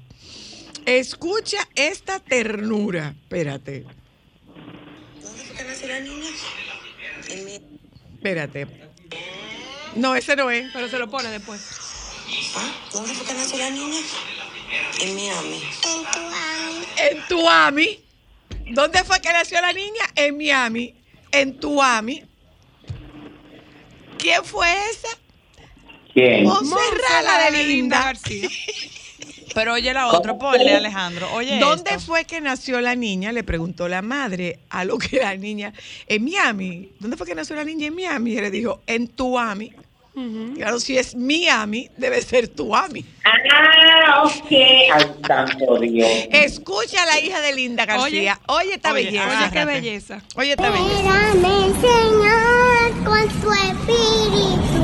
[0.86, 3.16] Escucha esta ternura.
[3.20, 3.84] Espérate.
[5.20, 6.28] ¿Dónde fue que nació la niña?
[7.30, 7.60] En mi...
[8.14, 8.68] Espérate.
[9.96, 10.70] No, ese no es.
[10.72, 11.60] Pero se lo pone después.
[12.54, 12.72] ¿Ah?
[12.92, 13.98] ¿Dónde fue que nació la niña?
[15.00, 15.62] En Miami.
[16.96, 18.09] En Tuami.
[18.70, 20.02] ¿Dónde fue que nació la niña?
[20.14, 20.94] En Miami.
[21.32, 22.22] En Tuami.
[24.18, 25.08] ¿Quién fue esa?
[26.12, 26.44] ¿Quién?
[26.44, 28.04] Monserrat la de Linda.
[28.04, 28.48] García.
[29.54, 31.28] Pero oye la otra, ponle, Alejandro.
[31.32, 32.06] Oye, ¿Dónde esto.
[32.06, 33.32] fue que nació la niña?
[33.32, 35.72] Le preguntó la madre a lo que la niña.
[36.06, 36.92] En Miami.
[37.00, 37.88] ¿Dónde fue que nació la niña?
[37.88, 38.32] En Miami.
[38.32, 39.72] Y le dijo, en Tuami.
[40.56, 43.04] Claro, si es Miami, debe ser Tuami.
[43.24, 44.50] Ah, ok.
[44.50, 46.08] Ay, Dios.
[46.32, 48.38] Escucha a la hija de Linda García.
[48.48, 49.40] Oye, esta Oye, belleza.
[49.40, 50.22] Oye, qué belleza.
[50.36, 51.32] Oye, esta belleza.
[51.32, 54.78] Libérame, Señor, con tu espíritu.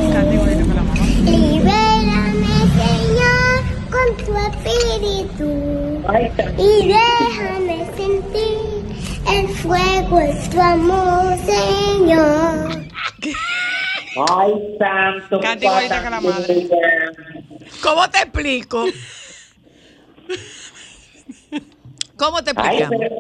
[1.24, 5.48] Libérame, Señor, con tu espíritu.
[6.08, 8.84] Ay, Y déjame sentir
[9.32, 12.85] el fuego de tu amor, Señor.
[14.16, 15.40] Ay, santo.
[15.40, 16.68] Katy igualita que la madre.
[17.82, 18.84] ¿Cómo te explico?
[22.16, 22.98] ¿Cómo te Ay, explicamos?
[22.98, 23.16] pero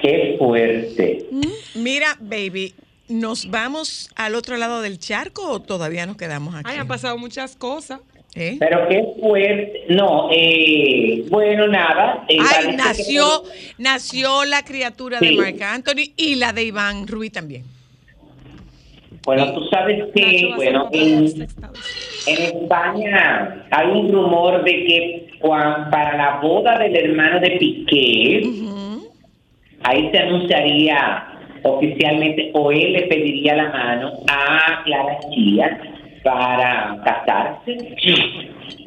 [0.00, 1.26] qué fuerte.
[1.74, 2.74] Mira, baby,
[3.08, 6.64] ¿nos vamos al otro lado del charco o todavía nos quedamos aquí?
[6.70, 8.00] Ay, han pasado muchas cosas.
[8.34, 8.56] ¿Eh?
[8.60, 9.84] Pero qué fuerte.
[9.88, 12.24] No, eh, bueno, nada.
[12.28, 13.42] eh, Ay, que- nació,
[13.78, 15.32] nació la criatura de.
[15.32, 17.64] Marc Anthony y la de Iván Rubí también.
[19.28, 21.42] Bueno, tú sabes que, bueno, en,
[22.26, 28.42] España hay un rumor de que para la boda del hermano de Piqué,
[29.82, 31.26] ahí se anunciaría
[31.62, 35.78] oficialmente o él le pediría la mano a Clara Chía
[36.24, 37.76] para casarse.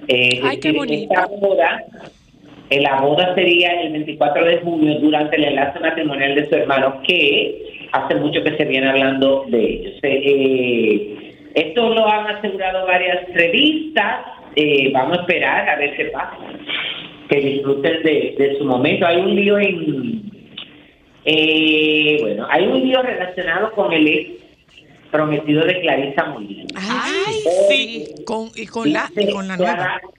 [0.08, 1.14] Eh, Ay, qué decir, bonito.
[1.14, 1.84] esta boda,
[2.72, 7.00] eh, la boda sería el 24 de junio durante el enlace matrimonial de su hermano,
[7.08, 9.94] que hace mucho que se viene hablando de ellos.
[10.04, 14.26] Eh, eh, esto lo han asegurado varias revistas.
[14.56, 16.38] eh, vamos a esperar a ver qué pasa.
[17.30, 19.06] Que disfruten de, de su momento.
[19.06, 20.32] Hay un lío en.
[21.26, 24.30] eh, bueno, hay un lío relacionado con el ex
[25.12, 26.64] prometido de Clarisa Molina.
[26.76, 27.34] Ay,
[27.70, 28.06] sí.
[28.26, 29.84] Con, y con la, y con la Se ha nueva.
[29.84, 30.14] dado-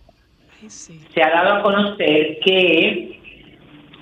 [0.62, 1.01] Ay, sí.
[1.14, 3.18] se ha dado a conocer que,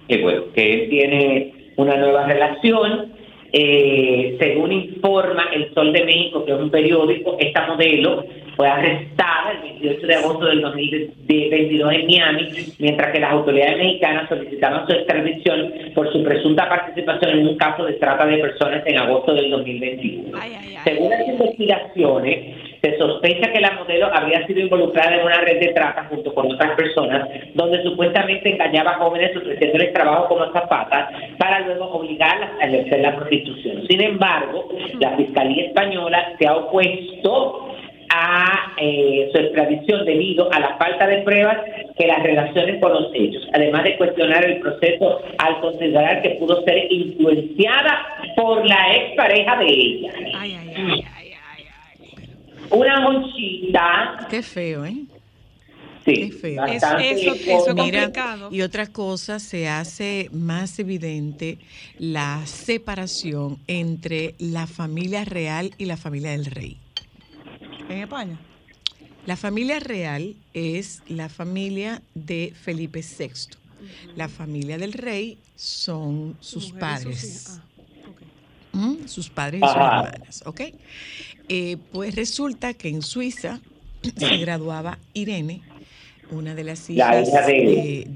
[0.08, 3.09] que, bueno, que él tiene una nueva relación.
[3.52, 8.24] Eh, según informa El Sol de México, que es un periódico, esta modelo
[8.56, 12.48] fue arrestada el 28 de agosto del 2022 en Miami,
[12.78, 17.84] mientras que las autoridades mexicanas solicitaban su extradición por su presunta participación en un caso
[17.84, 20.38] de trata de personas en agosto del 2021.
[20.40, 20.78] Ay, ay, ay.
[20.84, 25.72] Según las investigaciones, se sospecha que la modelo habría sido involucrada en una red de
[25.72, 31.60] trata junto con otras personas, donde supuestamente engañaba a jóvenes ofreciéndoles trabajo como zapatas para
[31.60, 33.86] luego obligarlas a ejercer la prostitución.
[33.86, 34.68] Sin embargo,
[34.98, 37.66] la Fiscalía Española se ha opuesto
[38.12, 41.58] a eh, su extradición debido a la falta de pruebas
[41.96, 46.62] que las relacionen con los hechos, además de cuestionar el proceso al considerar que pudo
[46.64, 48.04] ser influenciada
[48.36, 50.12] por la expareja de ella.
[50.34, 51.19] Ay, ay, ay.
[52.70, 54.96] Una monchita, Qué feo, ¿eh?
[56.04, 56.56] sí, Qué feo.
[56.62, 58.48] bastante Eso- eso- Mira, complicado.
[58.52, 61.58] y otra cosa, se hace más evidente
[61.98, 66.78] la separación entre la familia real y la familia del rey.
[67.88, 68.38] En España.
[69.26, 73.56] La familia real es la familia de Felipe VI.
[74.16, 77.20] La familia del rey son sus Mujer y padres.
[77.20, 77.60] sus hijas.
[77.60, 78.20] Ah, ok.
[78.72, 79.06] ¿Mm?
[79.06, 80.06] sus padres y sus Ajá.
[80.06, 80.60] hermanas, ¿ok?
[81.48, 83.60] Eh, pues resulta que en Suiza
[84.16, 85.62] se graduaba Irene,
[86.30, 88.06] una de las La hijas hija de-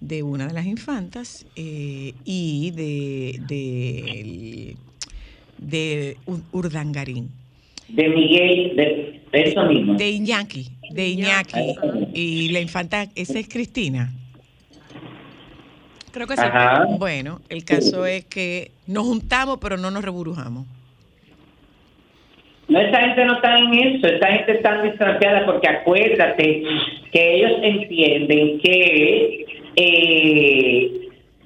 [0.00, 4.76] de, una de las infantas eh, y de, de,
[5.58, 7.30] de Ur- Urdangarín,
[7.88, 9.94] de Miguel, de, de eso mismo.
[9.94, 11.74] de Iñaki, de Iñaki,
[12.14, 14.12] y la infanta, esa es Cristina.
[16.14, 16.42] Creo que sí.
[16.44, 16.86] Ajá.
[16.96, 20.64] Bueno, el caso es que nos juntamos pero no nos reburujamos.
[22.68, 26.62] No, esa gente no está en eso, esa gente está distanciada porque acuérdate
[27.12, 29.44] que ellos entienden que
[29.74, 30.92] eh,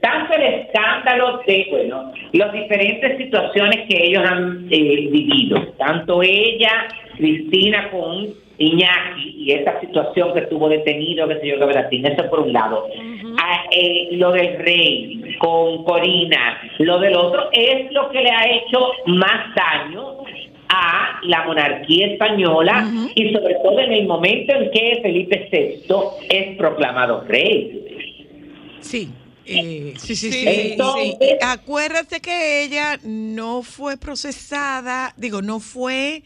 [0.01, 6.89] tanto el escándalo de, bueno, las diferentes situaciones que ellos han eh, vivido, tanto ella,
[7.17, 8.29] Cristina con
[8.59, 12.53] Iñaki y esa situación que estuvo detenido, que sé yo, que Brasil, eso por un
[12.53, 12.89] lado.
[13.41, 18.45] Ah, eh, lo del rey con Corina, lo del otro es lo que le ha
[18.51, 20.19] hecho más daño
[20.69, 25.95] a la monarquía española y sobre todo en el momento en que Felipe VI
[26.29, 27.85] es proclamado rey.
[28.81, 29.09] Sí.
[29.47, 31.17] eh, sí, sí, sí, Sí, sí.
[31.21, 31.37] sí.
[31.41, 36.23] Acuérdate que ella no fue procesada, digo, no fue,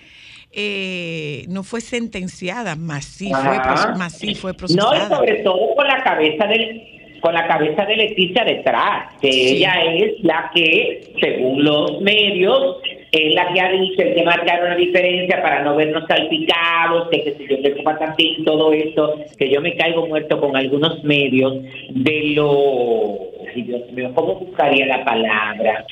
[0.53, 3.59] eh, no fue sentenciada, más sí fue,
[3.99, 5.17] más sí fue No, y procesada.
[5.17, 6.83] sobre todo con la cabeza del
[7.21, 9.57] con la cabeza de Leticia detrás, que Sí.
[9.59, 12.79] ella es la que, según los medios,
[13.13, 17.37] es la que ha dicho el que marcar una diferencia para no vernos salpicados, que
[17.39, 21.59] si yo le patantín, todo esto, que yo me caigo muerto con algunos medios
[21.91, 23.21] de lo
[23.55, 25.85] ay, Dios mío, ¿cómo buscaría la palabra?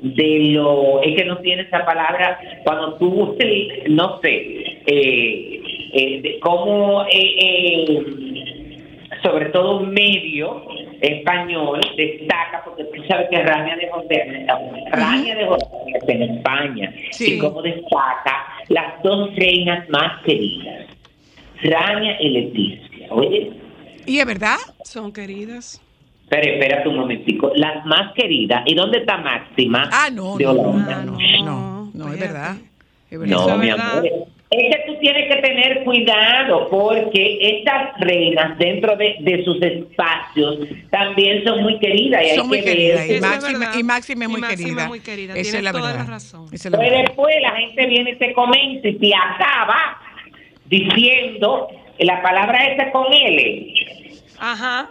[0.00, 3.36] De lo, es que no tiene esa palabra cuando tú,
[3.88, 4.34] no sé,
[4.86, 5.62] eh,
[5.92, 8.76] eh, de cómo eh, eh,
[9.22, 10.62] sobre todo un medio
[11.00, 14.46] español destaca porque tú sabes que Rania de José
[14.92, 15.66] Rania de José
[16.08, 17.34] en España Sí.
[17.34, 20.86] y cómo destaca las dos reinas más queridas
[21.62, 23.50] Rania y Leticia oye
[24.06, 24.56] ¿Y es verdad?
[24.84, 25.82] Son queridas.
[26.28, 29.88] Pero espérate un momentico las más queridas ¿y dónde está Máxima?
[29.92, 31.02] Ah, no, de no, no, Holanda?
[31.04, 32.56] no, no, Ah, no, no, es verdad.
[33.10, 33.36] Es verdad.
[33.36, 33.90] No, es mi verdad.
[33.98, 34.06] amor.
[34.48, 40.58] Es que tú tienes que tener cuidado porque estas reinas dentro de, de sus espacios
[40.90, 43.08] también son muy queridas y hay Son muy que queridas.
[43.08, 43.16] ver.
[43.16, 44.82] Y, Máxima, y Máxima es Y muy Máxima querida.
[44.82, 45.32] es muy querida.
[45.34, 46.04] Esa Tienes es la toda verdad.
[46.04, 46.46] la razón.
[46.52, 46.98] Es la verdad.
[47.02, 49.98] después la gente viene y te comenta y te acaba
[50.66, 51.68] diciendo
[51.98, 53.74] la palabra esa con L.
[54.38, 54.90] Ajá.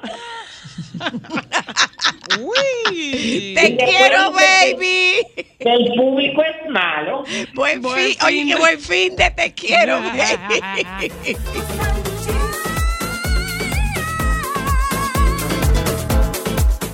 [2.40, 3.54] Uy.
[3.56, 5.26] Te quiero, baby.
[5.60, 7.24] Que el público es malo.
[7.54, 8.18] Buen, Buen fin.
[8.26, 10.62] Oye, qué buen fin de te quiero, baby.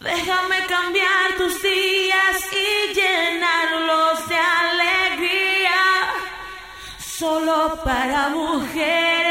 [0.04, 5.82] Déjame cambiar tus días y llenarlos de alegría.
[7.00, 9.31] Solo para mujeres.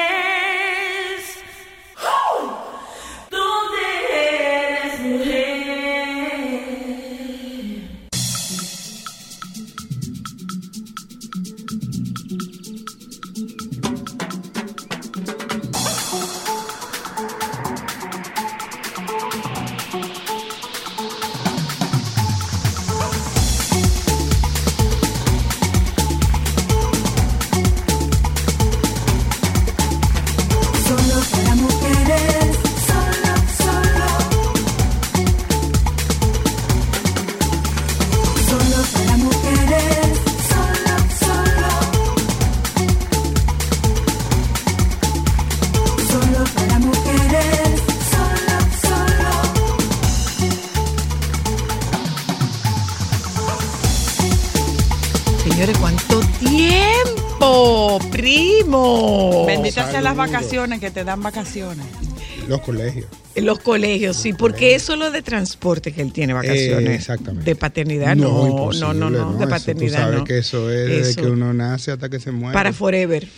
[60.51, 61.87] Vacaciones que te dan vacaciones.
[62.49, 63.07] Los colegios.
[63.37, 66.89] Los colegios, sí, porque eso lo de transporte que él tiene vacaciones.
[66.89, 67.45] Eh, exactamente.
[67.49, 69.97] De paternidad, no, no, imposible, no, no, de Eso paternidad.
[69.99, 70.25] Tú sabes no.
[70.25, 72.53] que eso es desde que uno nace hasta que se muere.
[72.55, 73.29] Para forever.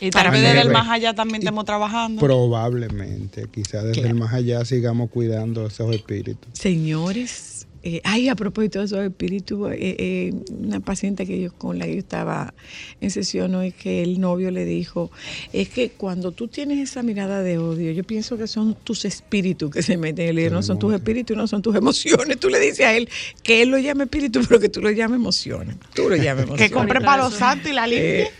[0.00, 2.20] Y Para tal vez desde el más allá también estemos trabajando.
[2.20, 4.08] Probablemente, quizás desde Claro.
[4.08, 6.48] el más allá sigamos cuidando esos espíritus.
[6.52, 7.45] Señores,
[7.88, 11.84] eh, ay, a propósito de esos espíritus, eh, eh, una paciente que yo con la
[11.84, 12.52] que yo estaba
[13.00, 15.12] en sesión hoy, que el novio le dijo,
[15.52, 19.70] es que cuando tú tienes esa mirada de odio, yo pienso que son tus espíritus
[19.70, 20.30] que se meten.
[20.30, 22.40] Y le digo, no son tus espíritus, no son tus emociones.
[22.40, 23.08] Tú le dices a él
[23.44, 25.76] que él lo llame espíritu, pero que tú lo llames emociones.
[25.94, 26.56] Tú lo llames emociones.
[26.66, 28.22] Que compre palo santo y la limpie.
[28.22, 28.30] Eh,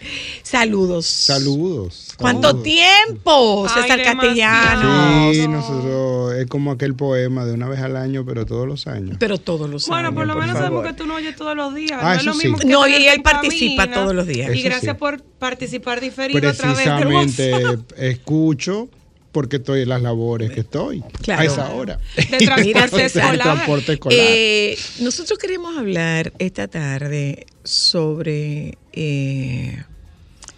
[0.43, 1.07] saludos.
[1.07, 2.15] Saludos.
[2.19, 2.65] ¿Cuánto saludos.
[2.65, 4.03] tiempo, César.
[4.03, 5.33] Castellano?
[5.33, 9.17] Sí, nosotros es como aquel poema de una vez al año, pero todos los años.
[9.21, 11.75] Pero todos los Bueno, años, por lo menos sabemos que tú no oyes todos los
[11.75, 11.99] días.
[12.03, 12.65] Ah, no es lo mismo sí.
[12.65, 14.55] que No, y él participa todos los días.
[14.55, 14.99] Y gracias sí.
[14.99, 17.93] por participar diferido a través del Precisamente WhatsApp.
[17.99, 18.89] escucho
[19.33, 21.43] porque estoy en las labores que estoy Claro.
[21.43, 21.99] a esa hora.
[22.17, 23.39] De transporte escolar.
[23.39, 24.19] transporte escolar.
[24.19, 29.83] Eh, nosotros queremos hablar esta tarde sobre eh,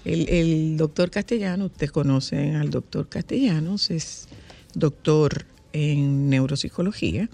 [0.05, 1.65] el, el doctor Castellano.
[1.67, 4.29] Ustedes conocen al doctor Castellanos, es
[4.75, 7.29] doctor en neuropsicología.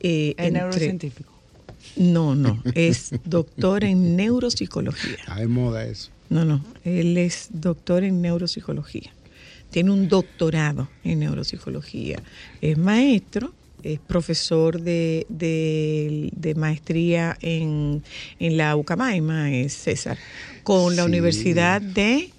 [0.00, 1.32] Eh, Es entre- neurocientífico.
[1.96, 5.14] No, no, es doctor en neuropsicología.
[5.18, 6.10] Está de moda eso.
[6.30, 9.10] No, no, él es doctor en neuropsicología.
[9.70, 12.22] Tiene un doctorado en neuropsicología.
[12.60, 18.02] Es maestro, es profesor de, de- de maestría en,
[18.38, 20.18] en la Ucamaima, es César,
[20.62, 21.08] con la Sí.
[21.08, 22.30] Universidad de...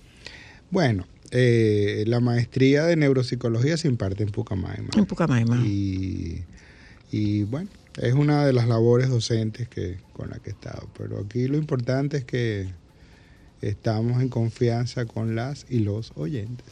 [0.71, 4.89] Bueno, eh, la maestría de neuropsicología se imparte en Pucamaima.
[4.95, 5.57] En Pucamaima.
[5.65, 6.43] Y,
[7.11, 10.87] y bueno, es una de las labores docentes que con la que he estado.
[10.97, 12.67] Pero aquí lo importante es que
[13.61, 16.65] estamos en confianza con las y los oyentes.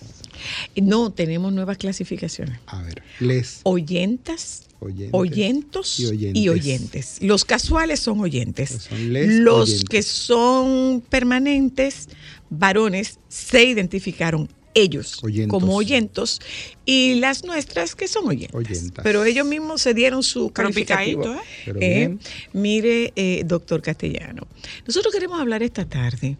[0.75, 2.59] No, tenemos nuevas clasificaciones.
[2.67, 5.09] A ver, les Oyentas, oyentes.
[5.13, 6.41] oyentos y oyentes.
[6.43, 7.17] y oyentes.
[7.21, 8.87] Los casuales son oyentes.
[8.89, 9.89] Son Los oyentes.
[9.89, 12.07] que son permanentes,
[12.49, 14.47] varones, se identificaron
[14.77, 15.59] ellos Oyentos.
[15.59, 16.39] como oyentos
[16.85, 18.55] y las nuestras que son oyentas.
[18.55, 19.03] Oyentas.
[19.03, 21.21] Pero ellos mismos se dieron su Pero calificativo.
[21.23, 21.47] picadito, ¿eh?
[21.65, 22.17] Pero Eh,
[22.53, 24.43] mire, eh, doctor Castellano,
[24.85, 26.37] nosotros queremos hablar esta tarde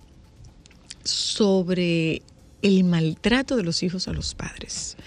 [1.03, 2.21] sobre
[2.61, 4.97] el maltrato de los hijos a los padres.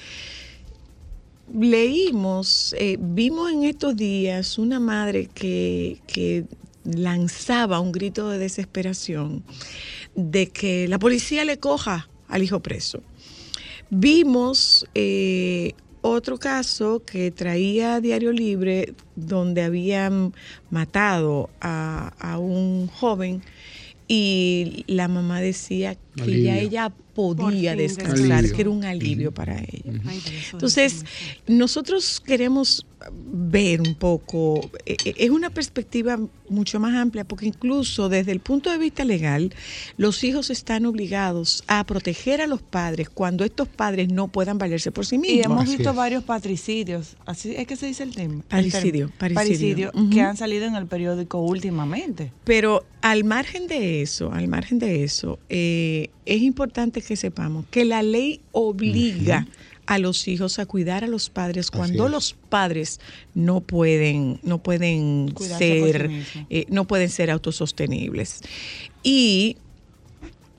[1.53, 6.45] Leímos, eh, vimos en estos días una madre que, que
[6.85, 9.43] lanzaba un grito de desesperación
[10.14, 13.03] de que la policía le coja al hijo preso.
[13.91, 20.32] Vimos eh, otro caso que traía Diario Libre donde habían
[20.70, 23.43] matado a, a un joven
[24.07, 26.93] y la mamá decía que ya ella
[27.37, 28.53] podía fin, descansar, descansar.
[28.57, 30.01] que era un alivio para ella.
[30.53, 31.05] Entonces, es
[31.47, 32.87] nosotros queremos
[33.33, 36.18] ver un poco, eh, eh, es una perspectiva
[36.49, 39.55] mucho más amplia, porque incluso desde el punto de vista legal,
[39.97, 44.91] los hijos están obligados a proteger a los padres cuando estos padres no puedan valerse
[44.93, 45.45] por sí Y mismos.
[45.47, 45.97] hemos Así visto es.
[45.97, 48.43] varios patricidios, así es que se dice el tema.
[48.49, 49.11] Parricidio,
[49.95, 52.33] El que han salido en el periódico últimamente.
[52.45, 57.84] Pero al margen de eso, al margen de eso, eh, es importante que sepamos que
[57.84, 59.44] la ley obliga
[59.86, 63.00] a los hijos a cuidar a los padres cuando los padres
[63.34, 66.11] no pueden, no pueden Cuidarse por sí ser,
[66.50, 68.42] eh, no pueden ser autosostenibles.
[69.02, 69.56] Y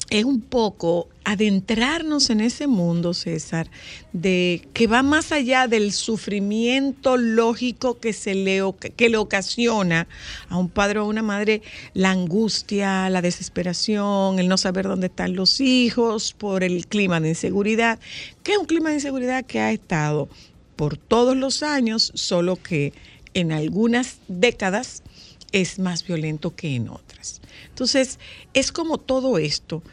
[0.10, 3.70] es un poco adentrarnos en ese mundo, César,
[4.12, 8.62] de que va más allá del sufrimiento lógico que se le,
[8.96, 10.08] que le ocasiona
[10.50, 11.62] a un padre o a una madre
[11.94, 17.30] la angustia, la desesperación, el no saber dónde están los hijos por el clima de
[17.30, 18.00] inseguridad,
[18.44, 20.28] que es un clima de inseguridad que ha estado
[20.76, 22.94] por todos los años, solo que
[23.34, 25.04] en algunas décadas
[25.52, 27.42] es más violento que en otras.
[27.70, 28.20] Entonces,
[28.54, 29.84] es como todo esto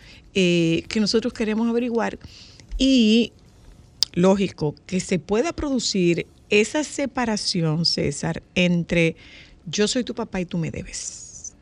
[0.40, 2.16] eh, que nosotros queremos averiguar
[2.78, 3.32] y,
[4.12, 9.16] lógico, que se pueda producir esa separación, César, entre
[9.66, 11.54] yo soy tu papá y tú me debes.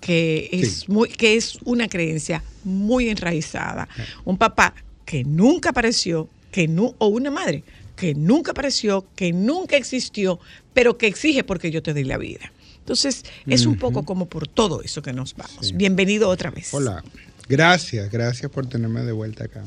[0.00, 0.84] Que es, Sí.
[0.92, 3.88] muy, que es una creencia muy enraizada.
[4.24, 4.74] Un papá
[5.04, 7.64] que nunca apareció, que nu- o una madre
[7.96, 10.38] que nunca apareció, que nunca existió,
[10.74, 12.52] pero que exige porque yo te doy la vida.
[12.86, 15.66] Entonces, es un poco como por todo eso que nos vamos.
[15.66, 15.72] Sí.
[15.74, 16.72] Bienvenido otra vez.
[16.72, 17.02] Hola,
[17.48, 19.64] gracias, gracias por tenerme de vuelta acá.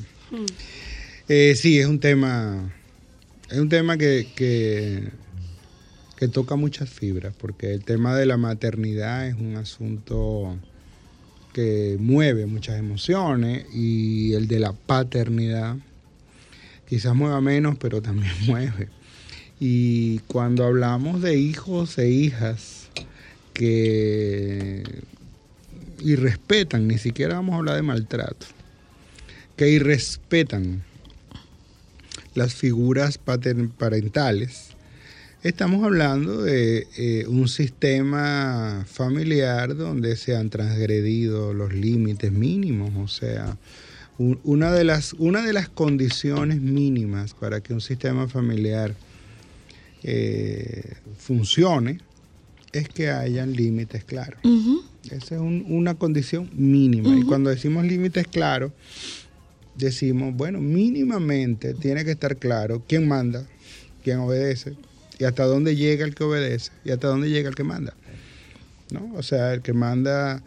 [1.28, 2.74] Eh, sí, es un tema,
[3.50, 5.10] es un tema que, que,
[6.16, 10.58] que toca muchas fibras, porque el tema de la maternidad es un asunto
[11.52, 15.76] que mueve muchas emociones y el de la paternidad
[16.88, 18.88] quizás mueva menos, pero también mueve.
[19.60, 22.79] Y cuando hablamos de hijos e hijas
[23.60, 24.84] que
[26.02, 28.46] irrespetan, ni siquiera vamos a hablar de maltrato,
[29.58, 30.82] que irrespetan
[32.36, 34.68] las figuras parentales,
[35.44, 43.10] estamos hablando de eh, un sistema familiar donde se han transgredido los límites mínimos, o
[43.14, 43.58] sea,
[44.18, 48.96] un- una de las, una de las condiciones mínimas para que un sistema familiar
[50.04, 52.00] eh, funcione
[52.72, 54.40] es que hayan límites claros.
[55.06, 57.10] Esa es un- una condición mínima.
[57.18, 58.72] Y cuando decimos límites claros,
[59.76, 63.46] decimos, bueno, mínimamente tiene que estar claro quién manda,
[64.04, 64.74] quién obedece,
[65.18, 67.94] y hasta dónde llega el que obedece, y hasta dónde llega el que manda.
[68.92, 69.14] ¿no?
[69.16, 70.42] O sea, el que manda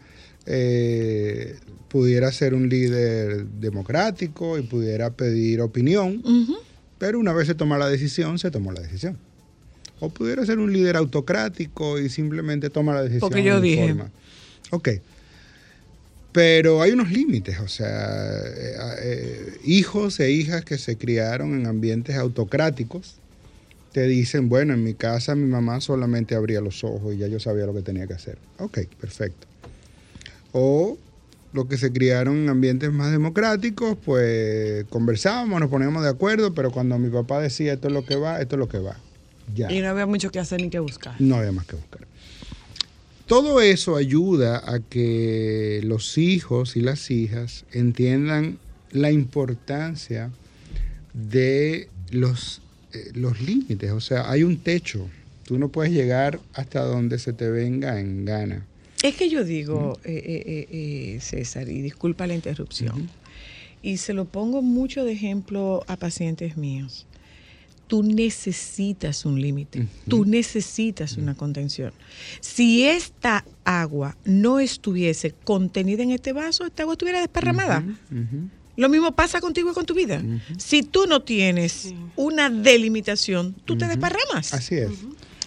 [0.46, 1.56] eh,
[1.88, 6.20] pudiera ser un líder democrático y pudiera pedir opinión,
[6.98, 9.16] pero una vez se toma la decisión, se tomó la decisión.
[10.04, 13.20] O pudiera ser un líder autocrático y simplemente toma la decisión.
[13.20, 13.82] Porque yo dije.
[13.84, 14.10] informa.
[14.70, 14.88] Ok.
[16.32, 21.68] Pero hay unos límites, o sea, eh, eh, hijos e hijas que se criaron en
[21.68, 23.14] ambientes autocráticos
[23.92, 27.38] te dicen, bueno, en mi casa mi mamá solamente abría los ojos y ya yo
[27.38, 28.38] sabía lo que tenía que hacer.
[28.58, 29.46] Ok, perfecto.
[30.50, 30.98] O
[31.52, 36.72] los que se criaron en ambientes más democráticos, pues conversábamos, nos poníamos de acuerdo, pero
[36.72, 38.96] cuando mi papá decía esto es lo que va, esto es lo que va.
[39.54, 39.70] Ya.
[39.72, 41.14] Y no había mucho que hacer ni que buscar.
[41.18, 42.06] No había más que buscar.
[43.26, 48.58] Todo eso ayuda a que los hijos y las hijas entiendan
[48.90, 50.30] la importancia
[51.14, 52.60] de los,
[52.92, 53.90] eh, los límites.
[53.92, 55.08] O sea, hay un techo.
[55.44, 58.66] Tú no puedes llegar hasta donde se te venga en gana.
[59.02, 63.08] Es que yo digo, eh, eh, César, y disculpa la interrupción,
[63.82, 67.06] y se lo pongo mucho de ejemplo a pacientes míos.
[67.92, 71.92] Tú necesitas un límite, tú necesitas una contención.
[72.40, 77.84] Si esta agua no estuviese contenida en este vaso, esta agua estuviera desparramada.
[78.76, 80.24] Lo mismo pasa contigo y con tu vida.
[80.56, 84.54] Si tú no tienes una delimitación, tú te desparramas.
[84.54, 84.92] Así es,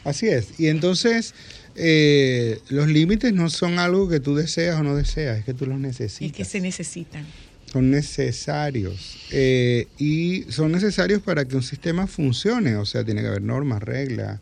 [0.03, 0.59] así es.
[0.59, 1.33] Y entonces
[1.73, 5.65] eh, los límites no son algo que tú deseas o no deseas, es que tú
[5.65, 6.27] los necesitas.
[6.27, 7.25] Es que se necesitan.
[7.71, 12.75] Son necesarios eh, y son necesarios para que un sistema funcione.
[12.77, 14.39] O sea, tiene que haber normas, reglas.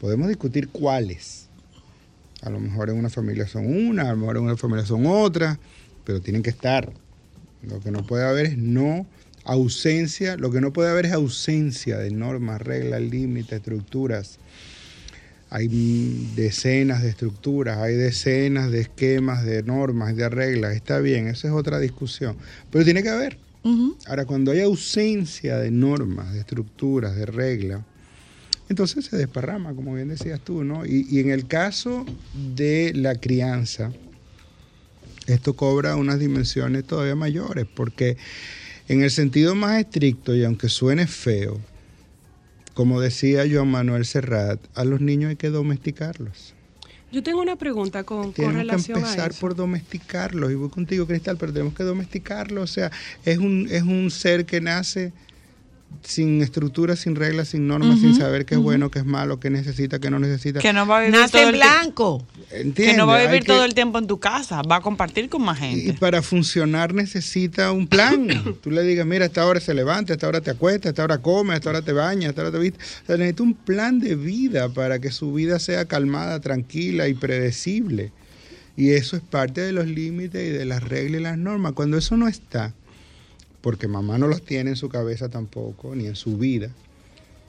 [0.00, 1.46] Podemos discutir cuáles.
[2.42, 5.06] A lo mejor en una familia son una, a lo mejor en una familia son
[5.06, 5.58] otra,
[6.04, 6.92] pero tienen que estar.
[7.62, 9.06] Lo que no puede haber es no
[9.44, 14.38] ausencia, lo que no puede haber es ausencia de normas, reglas, límites, estructuras.
[15.48, 15.68] Hay
[16.34, 20.74] decenas de estructuras, hay decenas de esquemas, de normas, de reglas.
[20.74, 22.36] Está bien, esa es otra discusión.
[22.70, 23.38] Pero tiene que haber.
[24.06, 27.80] Ahora, cuando hay ausencia de normas, de estructuras, de reglas,
[28.68, 30.86] entonces se desparrama, como bien decías tú, ¿no?
[30.86, 32.06] Y, y en el caso
[32.54, 33.90] de la crianza,
[35.26, 38.16] esto cobra unas dimensiones todavía mayores, porque
[38.86, 41.60] en el sentido más estricto, y aunque suene feo,
[42.76, 46.52] como decía Joan Manuel Serrat, a los niños hay que domesticarlos.
[47.10, 50.52] Yo tengo una pregunta con, con Tenemos que relación a empezar por domesticarlos.
[50.52, 52.70] Y voy contigo, Cristal, pero tenemos que domesticarlos.
[52.70, 52.92] O sea,
[53.24, 55.14] es un, es un ser que nace
[56.02, 59.50] sin estructuras, sin reglas, sin normas, sin saber qué es bueno, qué es malo, qué
[59.50, 60.60] necesita, qué no necesita.
[60.60, 61.78] Que no va a vivir Nace todo en el tiempo.
[61.82, 62.26] blanco.
[62.50, 62.96] Que ¿Entiendes?
[62.96, 65.28] no va a Hay vivir que- todo el tiempo en tu casa, va a compartir
[65.28, 65.92] con más Y gente.
[65.94, 68.26] para funcionar necesita un plan.
[68.62, 70.90] Tú le digas, mira, a esta hora se levanta, a esta hora te acuesta, a
[70.90, 72.78] esta hora come, a esta hora te baña, a esta hora te viste.
[72.78, 77.14] O sea, necesita un plan de vida para que su vida sea calmada, tranquila y
[77.14, 78.12] predecible.
[78.76, 81.72] Y eso es parte de los límites y de las reglas y las normas.
[81.72, 82.74] Cuando eso no está,
[83.66, 86.70] porque mamá no los tiene en su cabeza tampoco, ni en su vida,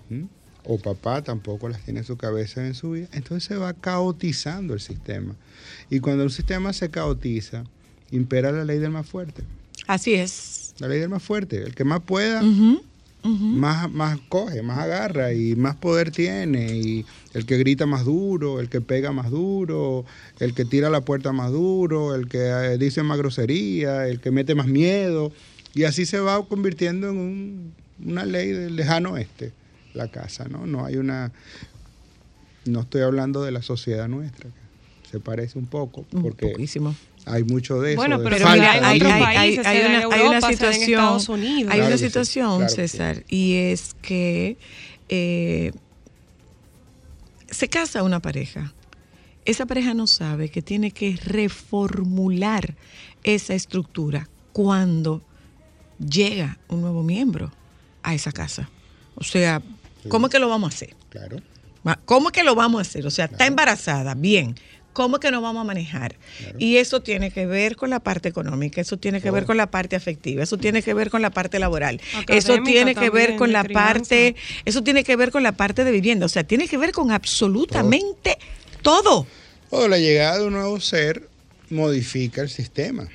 [0.10, 0.26] ¿m?
[0.64, 4.74] o papá tampoco las tiene en su cabeza en su vida, entonces se va caotizando
[4.74, 5.36] el sistema.
[5.92, 7.66] Y cuando un sistema se caotiza,
[8.10, 9.44] impera la ley del más fuerte.
[9.86, 10.74] Así es.
[10.80, 11.62] La ley del más fuerte.
[11.62, 12.42] El que más pueda,
[13.22, 16.76] más, más coge, más agarra y más poder tiene.
[16.78, 17.06] Y
[17.36, 20.04] el que grita más duro, el que pega más duro,
[20.40, 24.32] el que tira la puerta más duro, el que eh, dice más grosería, el que
[24.32, 25.32] mete más miedo.
[25.78, 27.74] Y así se va convirtiendo en un-
[28.04, 29.54] una ley del lejano oeste,
[29.94, 30.66] la casa, ¿no?
[30.66, 31.32] No hay una...
[32.66, 36.96] No estoy hablando de la sociedad nuestra, que se parece un poco, porque poquísimo.
[37.26, 38.02] hay mucho de eso.
[38.02, 41.30] Bueno, pero falta hay, otros hay- hay- hay una, hay Europa, una en situación, Estados
[41.30, 41.72] Unidos.
[41.72, 42.88] hay Claro una situación, claro que sí.
[42.98, 44.58] César, y es que
[45.10, 45.72] eh,
[47.50, 48.74] se casa una pareja.
[49.46, 52.76] Esa pareja no sabe que tiene que reformular
[53.24, 55.22] esa estructura cuando
[56.00, 57.52] llega un nuevo miembro
[58.04, 58.70] a esa casa.
[59.16, 59.62] O sea,
[60.08, 60.96] ¿cómo es que lo vamos a hacer?
[61.10, 61.42] Claro.
[62.06, 63.06] ¿Cómo es que lo vamos a hacer?
[63.06, 64.56] O sea, está embarazada, bien.
[64.94, 66.16] ¿Cómo es que nos vamos a manejar?
[66.58, 69.70] Y eso tiene que ver con la parte económica, eso tiene que ver con la
[69.70, 73.52] parte afectiva, eso tiene que ver con la parte laboral, eso tiene que ver con
[73.52, 73.86] la crianza.
[73.86, 74.36] parte,
[74.66, 77.12] eso tiene que ver con la parte de vivienda, o sea, tiene que ver con
[77.12, 78.40] absolutamente
[78.82, 79.28] todo.
[79.70, 81.30] O la llegada de un nuevo ser
[81.70, 83.08] modifica el sistema.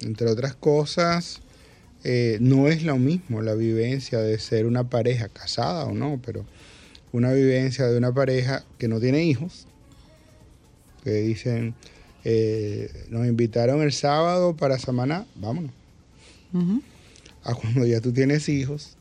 [0.00, 1.42] Entre otras cosas,
[2.08, 6.46] eh, no es lo mismo la vivencia de ser una pareja casada o no, pero
[7.10, 9.66] una vivencia de una pareja que no tiene hijos,
[11.02, 11.74] que dicen,
[12.22, 15.72] eh, nos invitaron el sábado para Samaná, vámonos.
[17.42, 18.96] A cuando ya tú tienes hijos,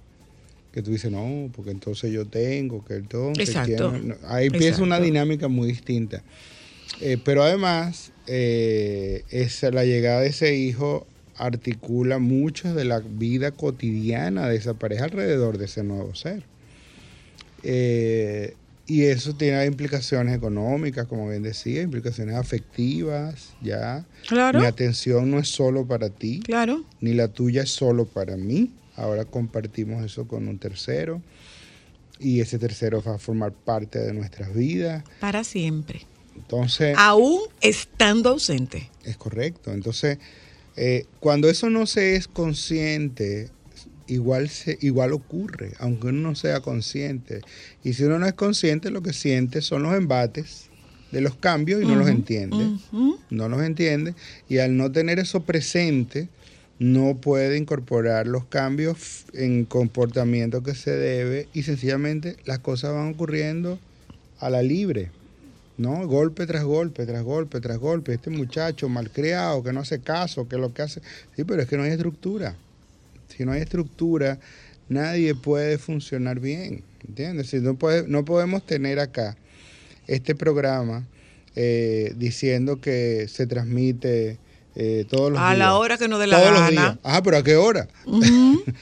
[0.71, 3.49] que tú dices, no, porque entonces yo tengo, que entonces...
[3.49, 3.99] Exacto.
[3.99, 4.15] no?".
[4.25, 6.23] Ahí empieza una dinámica muy distinta.
[7.01, 11.05] Eh, pero además, eh, esa, la llegada de ese hijo
[11.37, 16.43] articula mucho de la vida cotidiana de esa pareja alrededor de ese nuevo ser.
[17.63, 18.55] Eh,
[18.87, 24.05] y eso tiene implicaciones económicas, como bien decía, implicaciones afectivas, ya.
[24.27, 24.59] Claro.
[24.59, 26.83] Mi atención no es solo para ti, Claro.
[27.01, 28.71] ni la tuya es solo para mí.
[28.95, 31.21] Ahora compartimos eso con un tercero
[32.19, 35.03] y ese tercero va a formar parte de nuestras vidas.
[35.19, 36.01] Para siempre.
[36.35, 38.89] Entonces, Aún estando ausente.
[39.03, 39.73] es correcto.
[39.73, 40.19] Entonces,
[40.77, 43.49] eh, cuando eso no se es consciente,
[44.07, 47.41] igual, se, igual ocurre, aunque uno no sea consciente.
[47.83, 50.69] Y si uno no es consciente, lo que siente son los embates
[51.11, 52.77] de los cambios y no los entiende.
[53.29, 54.15] No los entiende
[54.49, 56.27] y al no tener eso presente
[56.77, 63.13] no puede incorporar los cambios en comportamiento que se debe y sencillamente las cosas van
[63.13, 63.79] ocurriendo
[64.39, 65.09] a la libre,
[65.77, 66.07] ¿no?
[66.07, 68.13] Golpe tras golpe, tras golpe, tras golpe.
[68.13, 71.01] Este muchacho malcriado que no hace caso, que lo que hace...
[71.35, 72.55] Sí, pero es que no hay estructura.
[73.27, 74.39] Si no hay estructura,
[74.89, 77.49] nadie puede funcionar bien, ¿entiendes?
[77.49, 79.35] Si no, puede, no podemos tener acá
[80.07, 81.05] este programa
[81.55, 84.37] eh, diciendo que se transmite
[84.75, 85.57] eh, todos los A días.
[85.59, 86.71] la hora que nos dé la Todos los gana.
[86.71, 86.97] días.
[87.03, 87.87] Ajá, pero ¿a qué hora?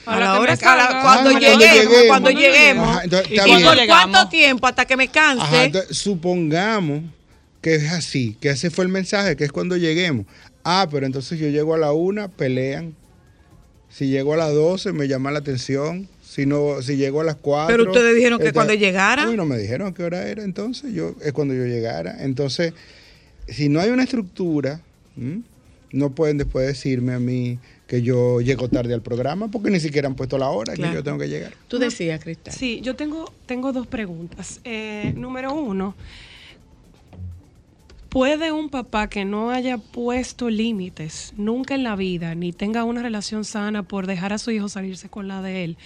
[0.05, 2.07] A A la hora que- a la- cuando lleguemos, cuando lleguemos.
[2.07, 2.87] cuando Cuando lleguemos.
[2.89, 4.67] Ajá, entonces, ¿Y por cuánto tiempo?
[4.67, 5.43] Hasta que me canse.
[5.43, 7.03] Ajá, entonces, supongamos
[7.61, 10.25] que es así, que ese fue el mensaje, que es cuando lleguemos.
[10.63, 12.95] Ah, pero entonces yo llego a la una, pelean.
[13.89, 16.07] Si llego a las 12, me llama la atención.
[16.27, 17.67] Si no, si llego a las 4.
[17.77, 19.23] Pero ustedes dijeron que cuando llegara.
[19.23, 22.15] A mí no me dijeron a qué hora era, entonces yo es cuando yo llegara.
[22.23, 22.73] Entonces,
[23.47, 24.81] si no hay una estructura,
[25.15, 25.41] ¿m?
[25.93, 30.07] No pueden después decirme a mí que yo llego tarde al programa porque ni siquiera
[30.07, 30.91] han puesto la hora Claro.
[30.91, 31.53] que yo tengo que llegar.
[31.69, 32.53] Tú decías, Cristal.
[32.53, 34.59] Sí, yo tengo, tengo dos preguntas.
[34.65, 35.95] Eh, número uno,
[38.09, 43.01] ¿Puede un papá que no haya puesto límites nunca en la vida, ni tenga una
[43.01, 45.77] relación sana por dejar a su hijo salirse con la de él,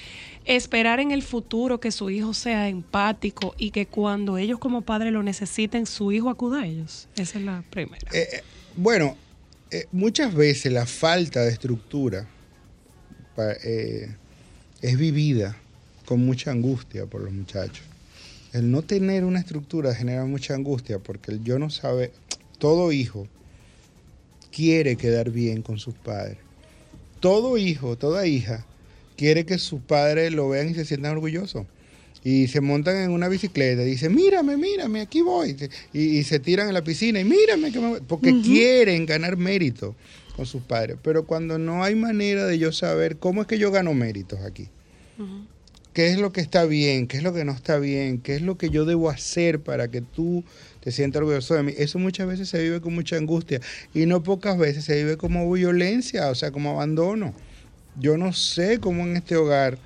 [0.43, 5.14] esperar en el futuro que su hijo sea empático y que cuando ellos como padres
[5.14, 7.08] lo necesiten, su hijo acuda a ellos?
[7.16, 8.12] Esa es la primera.
[8.12, 8.43] Eh, eh,
[8.76, 9.16] bueno,
[9.72, 12.28] eh, muchas veces la falta de estructura
[13.63, 14.09] eh,
[14.82, 15.57] es vivida
[16.05, 17.86] con mucha angustia por los muchachos.
[18.53, 22.11] El no tener una estructura genera mucha angustia porque el yo no sabe,
[22.59, 23.28] todo hijo
[24.51, 26.38] quiere quedar bien con sus padres.
[27.20, 28.65] Todo hijo, toda hija
[29.18, 31.65] quiere que sus padres lo vean y se sientan orgullosos.
[32.24, 35.55] Y se montan en una bicicleta y dicen, mírame, mírame, aquí voy.
[35.93, 37.99] Y, y se tiran en la piscina y mírame, que me voy".
[38.05, 39.95] porque quieren ganar mérito
[40.36, 40.97] con sus padres.
[41.01, 44.68] Pero cuando no hay manera de yo saber cómo es que yo gano méritos aquí,
[45.93, 48.41] qué es lo que está bien, qué es lo que no está bien, qué es
[48.41, 50.43] lo que yo debo hacer para que tú
[50.80, 51.74] te sientas orgulloso de mí.
[51.76, 53.61] Eso muchas veces se vive con mucha angustia
[53.93, 57.34] y no pocas veces se vive como violencia, o sea, como abandono.
[57.99, 59.80] Yo no sé cómo en este hogar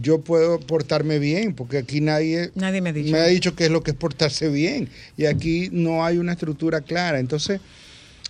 [0.00, 3.16] yo puedo portarme bien, porque aquí nadie, Nadie me ha dicho.
[3.16, 6.80] ha dicho qué es lo que es portarse bien y aquí no hay una estructura
[6.82, 7.18] clara.
[7.18, 7.60] Entonces,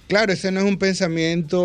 [0.07, 1.61] claro, ese no es un pensamiento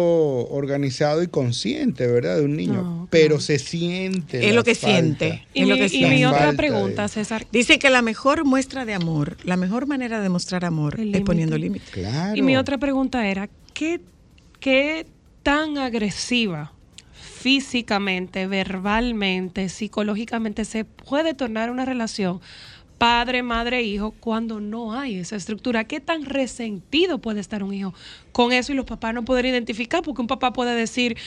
[0.49, 2.37] organizado y consciente, ¿verdad?
[2.37, 4.47] De un niño, No, pero se siente.
[4.49, 4.97] Es lo que falta.
[4.97, 5.47] siente.
[5.53, 6.15] Y es lo mi, que y siente.
[6.15, 7.47] mi otra pregunta, de- César.
[7.51, 11.21] Dice que la mejor muestra de amor, la mejor manera de mostrar amor El es
[11.21, 11.89] poniendo límites.
[11.91, 12.35] Claro.
[12.35, 14.01] Y mi otra pregunta era, ¿qué,
[14.59, 15.05] qué
[15.43, 16.72] tan agresiva
[17.43, 22.39] físicamente, verbalmente, psicológicamente se puede tornar una relación
[22.97, 25.83] padre, madre, hijo cuando no hay esa estructura?
[25.83, 27.93] ¿Qué tan resentido puede estar un hijo
[28.31, 30.01] con eso y los papás no poder identificar?
[30.03, 31.17] Porque un papá puede decir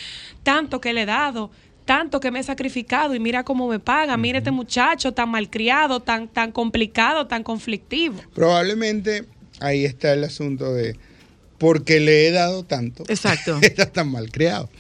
[0.43, 1.51] tanto que le he dado,
[1.85, 6.01] tanto que me he sacrificado y mira cómo me paga, mira este muchacho tan malcriado,
[6.01, 8.23] tan, tan complicado, tan conflictivo.
[8.35, 9.27] Probablemente
[9.61, 10.97] ahí está el asunto de
[11.59, 13.05] porque le he dado tanto.
[13.09, 13.59] Exacto.
[13.63, 14.71] Está tan mal creado.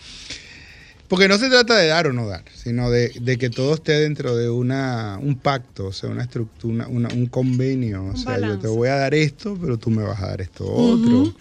[1.09, 3.93] Porque no se trata de dar o no dar, sino de, de que todo esté
[3.93, 8.05] dentro de una, un pacto, o sea, una estructura, una- un convenio.
[8.07, 10.65] O sea, yo te voy a dar esto, pero tú me vas a dar esto
[10.67, 11.33] otro.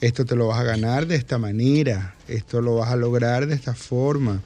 [0.00, 2.14] Esto te lo vas a ganar de esta manera.
[2.28, 4.40] Esto lo vas a lograr de esta forma.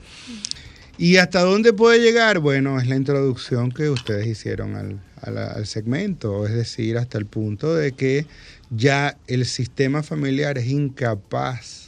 [0.98, 2.38] ¿Y hasta dónde puede llegar?
[2.38, 7.26] Bueno, es la introducción que ustedes hicieron al, al- al segmento, es decir, hasta el
[7.26, 8.26] punto de que
[8.70, 11.81] ya el sistema familiar es incapaz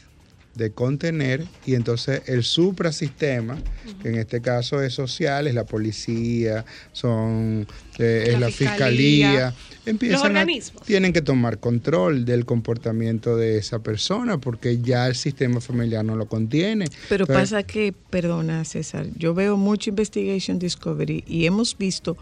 [0.54, 3.56] de contener y entonces el suprasistema,
[4.02, 7.66] que en este caso es social, es la policía, son
[7.98, 9.54] eh, es La la fiscalía, fiscalía,
[9.86, 10.82] empiezan a- organismos.
[10.84, 16.16] tienen que tomar control del comportamiento de esa persona porque ya el sistema familiar no
[16.16, 16.86] lo contiene.
[17.08, 22.16] Pero Entonces, pasa que, perdona César, yo veo mucho Investigation Discovery y hemos visto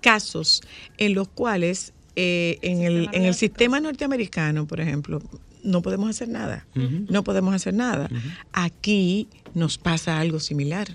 [0.00, 0.62] casos
[0.96, 5.22] en los cuales eh, en, el, en el sistema norteamericano, por ejemplo,
[5.62, 6.66] no podemos hacer nada.
[7.08, 8.08] No podemos hacer nada.
[8.52, 10.88] Aquí nos pasa algo similar.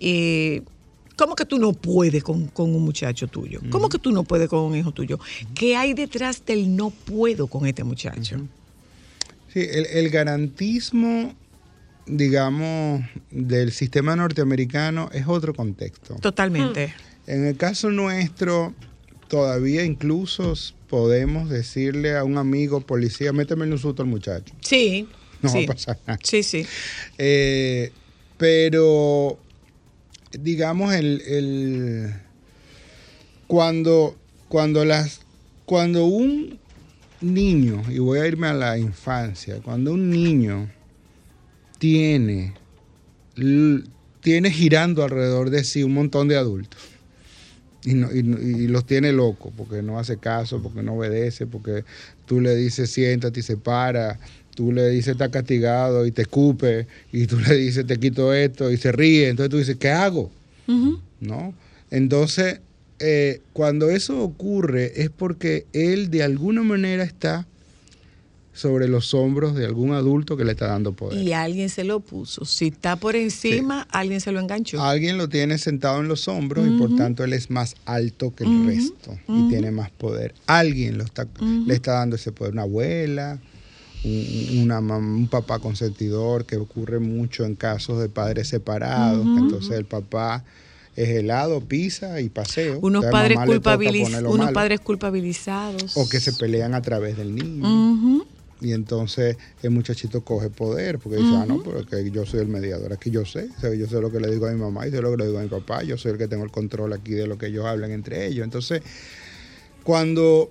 [0.00, 0.62] Eh,
[1.16, 3.60] ¿Cómo que tú no puedes con, con un muchacho tuyo?
[3.68, 5.20] ¿Cómo que tú no puedes con un hijo tuyo?
[5.54, 8.36] ¿Qué hay detrás del no puedo con este muchacho?
[9.52, 11.34] Sí, el, el garantismo,
[12.06, 16.14] digamos, del sistema norteamericano es otro contexto.
[16.16, 16.94] Totalmente.
[17.26, 18.74] En el caso nuestro,
[19.28, 20.54] todavía incluso
[20.90, 24.52] podemos decirle a un amigo policía, méteme en un susto al muchacho.
[24.60, 25.08] Sí.
[25.40, 25.58] No sí.
[25.58, 26.18] va a pasar nada.
[26.22, 26.66] Sí, sí.
[27.16, 27.92] Eh,
[28.36, 29.38] pero,
[30.32, 32.12] digamos, el, el-
[33.46, 34.16] cuando,
[34.48, 35.20] cuando, las,
[35.64, 36.58] cuando un
[37.20, 40.70] niño, y voy a irme a la infancia, cuando un niño
[41.78, 42.54] tiene,
[44.20, 46.80] tiene girando alrededor de sí un montón de adultos,
[47.84, 51.84] y, no- y y los tiene locos porque no hace caso, porque no obedece, porque
[52.26, 54.18] tú le dices siéntate y se para,
[54.54, 58.70] tú le dices está castigado y te escupe, y tú le dices te quito esto
[58.70, 60.30] y se ríe, entonces tú dices, ¿qué hago?
[61.20, 61.54] ¿No?
[61.90, 62.60] Entonces,
[62.98, 67.46] eh, cuando eso ocurre es porque él de alguna manera está
[68.60, 71.18] sobre los hombros de algún adulto que le está dando poder.
[71.26, 72.44] Y alguien se lo puso.
[72.44, 74.82] Si está por encima, alguien se lo enganchó.
[74.82, 78.44] Alguien lo tiene sentado en los hombros y por tanto él es más alto que
[78.44, 80.34] el resto y tiene más poder.
[80.46, 81.26] Alguien lo está,
[81.66, 82.52] le está dando ese poder.
[82.52, 83.38] Una abuela,
[84.04, 89.70] un, una un papá consentidor, que ocurre mucho en casos de padres separados, que entonces
[89.72, 90.44] el papá
[90.96, 92.78] es helado, pisa y paseo.
[92.82, 95.96] Unos padres, culpabiliz- unos padres culpabilizados.
[95.96, 97.64] O que se pelean a través del niño.
[97.92, 98.26] Ujú.
[98.60, 102.48] Y entonces el muchachito coge poder, porque dice, ah, no, pero que yo soy el
[102.48, 105.00] mediador, aquí yo sé, yo sé lo que le digo a mi mamá y sé
[105.00, 107.12] lo que le digo a mi papá, yo soy el que tengo el control aquí
[107.12, 108.44] de lo que ellos hablan entre ellos.
[108.44, 108.82] Entonces,
[109.82, 110.50] cuando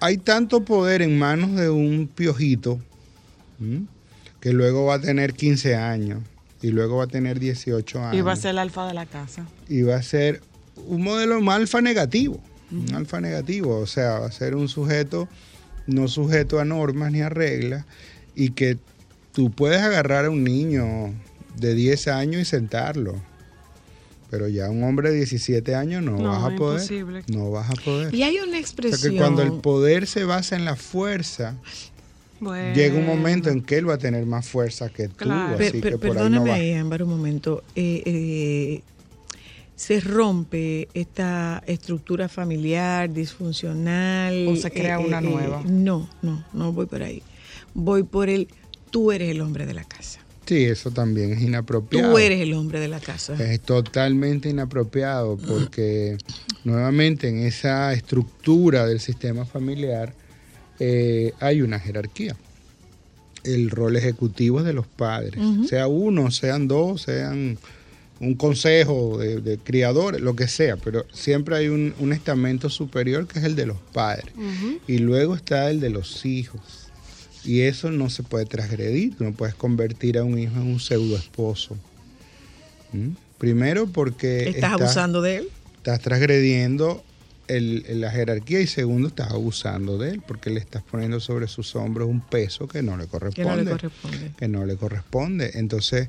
[0.00, 2.80] hay tanto poder en manos de un piojito
[3.60, 3.86] ¿m?
[4.40, 6.22] que luego va a tener 15 años
[6.60, 8.14] y luego va a tener 18 años.
[8.16, 9.46] Y va a ser el alfa de la casa.
[9.68, 10.40] y va a ser
[10.86, 12.40] un modelo un alfa negativo.
[12.70, 15.28] Un alfa negativo, o sea, va a ser un sujeto
[15.86, 17.84] no sujeto a normas ni a reglas
[18.34, 18.78] y que
[19.32, 21.12] tú puedes agarrar a un niño
[21.56, 23.14] de 10 años y sentarlo.
[24.30, 26.80] Pero ya un hombre de 17 años no, No, vas a poder.
[26.80, 27.22] imposible.
[27.28, 28.14] No vas a poder.
[28.14, 29.12] Y hay una O sea expresión.
[29.12, 31.54] que cuando el poder se basa en la fuerza,
[32.40, 32.74] Bueno.
[32.74, 35.16] llega un momento en que él va a tener más fuerza que tú.
[35.16, 35.54] Claro.
[35.54, 36.54] Así Per- per- que por ahí no va.
[36.54, 37.62] ahí, Ámbar, un momento.
[37.76, 38.82] Eh, eh,
[39.82, 44.46] se rompe esta estructura familiar disfuncional.
[44.46, 45.60] O se crea una nueva.
[45.64, 47.20] no, no, no voy por ahí.
[47.74, 48.46] Voy por el,
[48.90, 50.20] tú eres el hombre de la casa.
[50.46, 52.12] Sí, eso también es inapropiado.
[52.12, 53.34] Tú eres el hombre de la casa.
[53.42, 56.16] Es totalmente inapropiado porque
[56.64, 60.14] nuevamente en esa estructura del sistema familiar
[60.78, 62.36] eh, hay una jerarquía.
[63.42, 65.34] El rol ejecutivo es de los padres,
[65.68, 67.58] sea uno, sean dos, sean
[68.22, 73.26] un consejo de, de criadores, lo que sea, pero siempre hay un, un estamento superior
[73.26, 74.32] que es el de los padres
[74.86, 76.60] y luego está el de los hijos.
[77.44, 80.78] Y eso no se puede transgredir, tú no puedes convertir a un hijo en un
[80.80, 81.76] pseudo esposo.
[82.92, 83.08] ¿Mm?
[83.38, 85.48] Primero porque Estás abusando de él.
[85.78, 87.02] estás transgrediendo
[87.48, 91.74] el- la jerarquía y segundo estás abusando de él porque le estás poniendo sobre sus
[91.74, 93.50] hombros un peso que no le Que corresponde.
[93.50, 94.30] no le corresponde.
[94.38, 95.50] que no le corresponde.
[95.54, 96.08] Entonces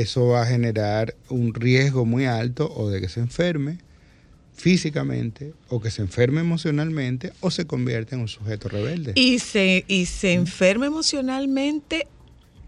[0.00, 3.78] eso va a generar un riesgo muy alto o de que se enferme
[4.56, 9.12] físicamente o que se enferme emocionalmente o se convierta en un sujeto rebelde.
[9.16, 12.06] Y se, y se enferma emocionalmente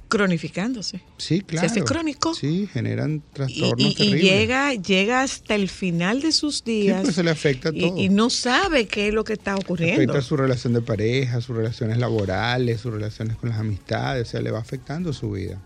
[0.09, 1.01] cronificándose.
[1.19, 1.67] sí, claro.
[1.67, 2.33] hace crónico.
[2.35, 4.23] Sí, generan trastornos y- y terribles.
[4.23, 7.03] llega, llega hasta el final de sus Sí, días.
[7.03, 10.03] pues se le afecta y no sabe qué es lo que está ocurriendo.
[10.13, 14.41] Afecta su relación de pareja, sus relaciones laborales, sus relaciones con las amistades, o sea,
[14.41, 15.61] le va afectando su vida.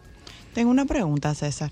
[0.55, 1.70] Tengo una pregunta, César.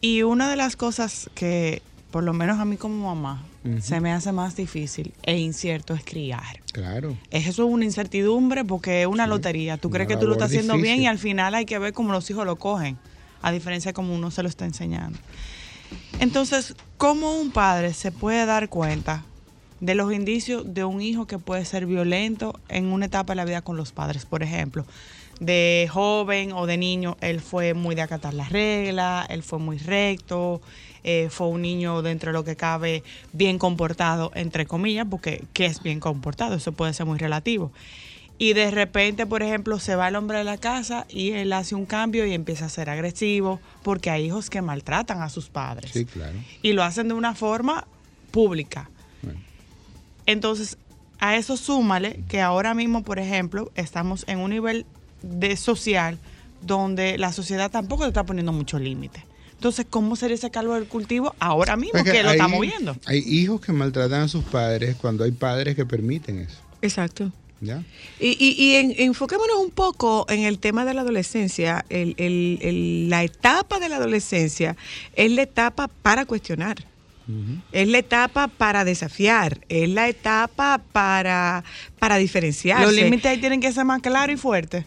[0.00, 3.44] Y una de las cosas que, por lo menos a mí como mamá,
[3.80, 6.60] se me hace más difícil e incierto es criar.
[6.72, 7.16] Claro.
[7.30, 9.76] Es eso una incertidumbre porque es una Sí, lotería.
[9.76, 11.92] Tú una crees que tú lo estás haciendo bien y al final hay que ver
[11.92, 12.96] cómo los hijos lo cogen,
[13.42, 15.18] a diferencia de cómo uno se lo está enseñando.
[16.20, 19.24] Entonces, ¿cómo un padre se puede dar cuenta
[19.80, 23.44] de los indicios de un hijo que puede ser violento en una etapa de la
[23.44, 24.26] vida con los padres?
[24.26, 24.86] Por ejemplo,
[25.40, 29.78] de joven o de niño, él fue muy de acatar las reglas, él fue muy
[29.78, 30.60] recto,
[31.04, 35.66] eh, fue un niño dentro de lo que cabe bien comportado, entre comillas, porque ¿qué
[35.66, 36.54] es bien comportado?
[36.56, 37.70] Eso puede ser muy relativo.
[38.38, 41.74] Y de repente, por ejemplo, se va el hombre de la casa y él hace
[41.74, 45.92] un cambio y empieza a ser agresivo, porque hay hijos que maltratan a sus padres
[45.92, 46.36] Sí, claro.
[46.60, 47.86] y lo hacen de una forma
[48.30, 48.90] pública.
[49.22, 49.40] Bueno.
[50.26, 50.76] Entonces,
[51.18, 54.84] a eso súmale que ahora mismo, por ejemplo, estamos en un nivel
[55.22, 56.18] de social
[56.62, 59.24] donde la sociedad tampoco le está poniendo mucho límite.
[59.54, 62.96] Entonces, ¿cómo sería ese calor del cultivo ahora mismo que, lo hay- estamos viendo?
[63.06, 66.58] Hay hijos que maltratan a sus padres cuando hay padres que permiten eso.
[66.82, 67.32] Exacto.
[67.62, 67.82] ¿Ya?
[68.20, 71.86] Y, y, y en- enfoquémonos un poco en el tema de la adolescencia.
[71.88, 74.76] El- el- el- la etapa de la adolescencia
[75.14, 76.76] es la etapa para cuestionar.
[77.72, 81.64] Es la etapa para desafiar, es la etapa para,
[81.98, 82.84] para diferenciarse.
[82.84, 84.84] Los límites ahí tienen que ser más claros y fuertes.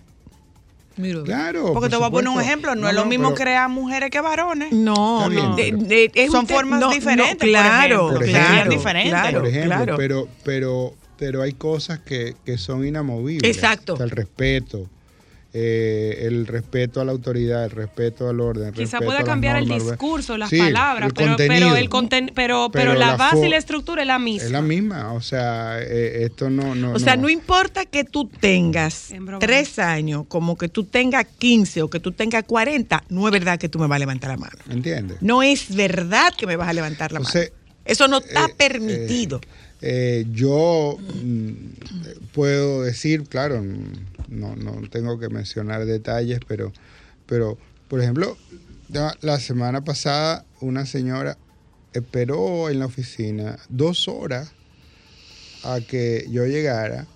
[0.99, 1.61] Mira, Claro.
[1.73, 3.69] Porque por te voy a poner un ejemplo, no, No, es lo mismo pero- crear
[3.69, 4.71] mujeres que varones.
[4.73, 5.55] No, no.
[5.55, 7.69] de- de- es Son te- formas no, no, diferentes, por claro,
[8.09, 9.11] ejemplo, Por claro, ejemplo, diferentes.
[9.11, 9.95] claro, por ejemplo, claro.
[9.97, 13.55] pero, pero, pero hay cosas que, que son inamovibles.
[13.55, 13.93] Exacto.
[13.93, 14.87] O sea, el respeto,
[15.51, 18.71] eh, el respeto a la autoridad, el respeto al orden.
[18.71, 21.75] Quizá pueda cambiar el discurso, las Sí, palabras, el pero, pero, contenido.
[21.75, 24.45] el conten- pero, pero, Pero la, la base y la estructura es la misma.
[24.45, 26.91] Es la misma, o sea, eh, esto no, no.
[26.93, 31.89] O sea, no importa que tú tengas tres años, como que tú tengas 15 o
[31.89, 34.55] que tú tengas 40, no es verdad que tú me vas a levantar la mano.
[34.69, 35.17] ¿Entiendes?
[35.21, 37.59] No es verdad que me vas a levantar la Entonces, mano.
[37.85, 39.41] Eso no está eh, permitido.
[39.81, 43.91] Eh, yo mm, puedo decir, claro, mm,
[44.27, 46.71] no, no tengo que mencionar detalles, pero,
[47.25, 47.57] pero
[47.87, 48.37] por ejemplo,
[49.21, 51.37] la semana pasada una señora
[51.93, 54.53] esperó en la oficina dos horas
[55.63, 57.07] a que yo llegara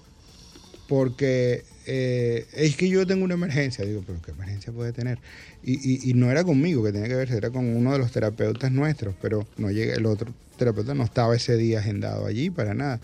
[0.88, 3.86] porque eh, es que yo tengo una emergencia.
[3.86, 5.20] Digo, pero ¿qué emergencia puede tener?
[5.62, 8.12] Y, y- y no era conmigo que tenía que ver, era con uno de los
[8.12, 12.74] terapeutas nuestros, pero no llegué, el otro terapeuta no estaba ese día agendado allí para
[12.74, 13.00] nada.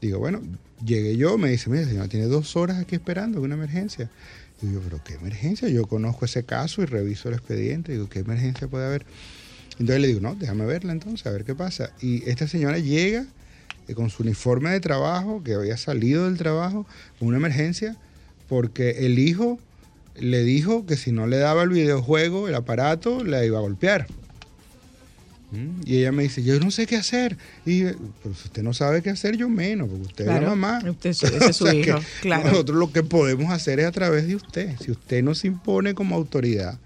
[0.00, 0.40] Digo, bueno,
[0.84, 4.10] llegué yo, me dice, mira, señor, tiene dos horas aquí esperando, una emergencia.
[4.60, 5.68] Digo, yo, pero ¿qué emergencia?
[5.68, 7.92] Yo conozco ese caso y reviso el expediente.
[7.92, 9.06] Digo, ¿qué emergencia puede haber?
[9.72, 11.90] Entonces le digo, no, déjame verla entonces, a ver qué pasa.
[12.00, 13.26] Y esta señora llega
[13.86, 16.86] eh, con su uniforme de trabajo, que había salido del trabajo,
[17.18, 17.96] con una emergencia,
[18.48, 19.58] porque el hijo
[20.16, 24.06] le dijo que si no le daba el videojuego, el aparato, la iba a golpear.
[25.50, 25.80] ¿Mm?
[25.86, 27.36] Y ella me dice, yo no sé qué hacer.
[27.64, 30.80] Y pues usted no sabe qué hacer, yo menos, porque usted es la mamá.
[30.88, 32.50] usted es- ese es su O sea que hijo, claro.
[32.50, 34.76] Nosotros lo que podemos hacer es a través de usted.
[34.80, 36.78] Si usted nos impone como autoridad,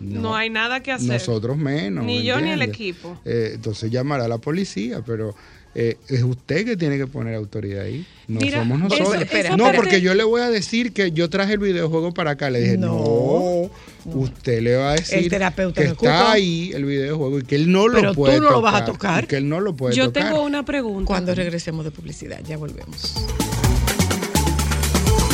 [0.00, 1.08] No, hay nada que hacer.
[1.08, 2.04] nosotros menos.
[2.04, 3.20] Ni ¿me yo ni el equipo.
[3.24, 5.34] Eh, entonces llamará a la policía, pero
[5.74, 8.04] eh, es usted que tiene que poner autoridad ahí.
[8.26, 9.22] No Mira, somos eso- nosotros.
[9.22, 12.50] espera, no, porque yo le voy a decir que yo traje el videojuego para acá.
[12.50, 13.70] Le dije, no, No.
[14.18, 16.32] Usted le va a decir El terapeuta que no está escucha.
[16.32, 18.84] ahí el videojuego y que él no lo Pero tú puede no lo vas a
[18.84, 19.24] tocar.
[19.24, 20.24] y Que él no lo puede Yo tocar.
[20.30, 21.06] tengo una pregunta.
[21.06, 23.14] Cuando regresemos de publicidad, ya volvemos.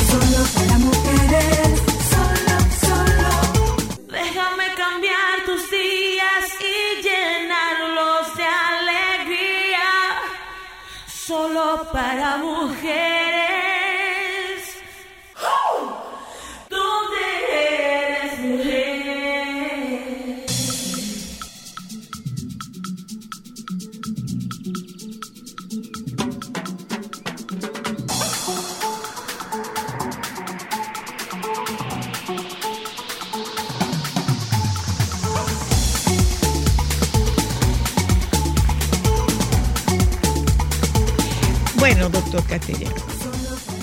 [0.09, 3.75] Solo para mujeres, solo, solo.
[4.11, 9.89] Déjame cambiar tus días y llenarlos de alegría.
[11.07, 13.66] Solo para mujeres.
[42.07, 42.89] Bueno, doctor Catella,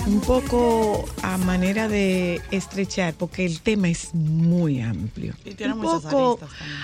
[0.07, 5.35] un poco a manera de estrechar, porque el tema es muy amplio.
[5.45, 6.39] Y tiene un poco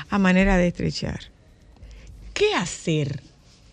[0.07, 1.19] a manera de estrechar.
[2.35, 3.23] ¿Qué hacer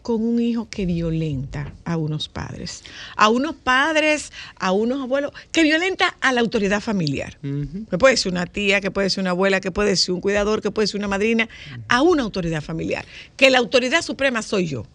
[0.00, 2.84] con un hijo que violenta a unos padres?
[3.16, 7.36] A unos padres, a unos abuelos, que violenta a la autoridad familiar.
[7.90, 10.62] Que puede ser una tía, que puede ser una abuela, que puede ser un cuidador,
[10.62, 11.50] que puede ser una madrina,
[11.88, 13.04] a una autoridad familiar.
[13.36, 14.86] Que la autoridad suprema soy yo.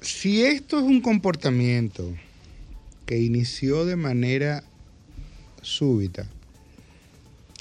[0.00, 2.14] Si esto es un comportamiento
[3.06, 4.62] que inició de manera
[5.62, 6.26] súbita,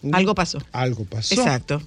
[0.03, 0.59] un- Algo pasó.
[0.71, 1.33] algo pasó.
[1.33, 1.81] Exacto.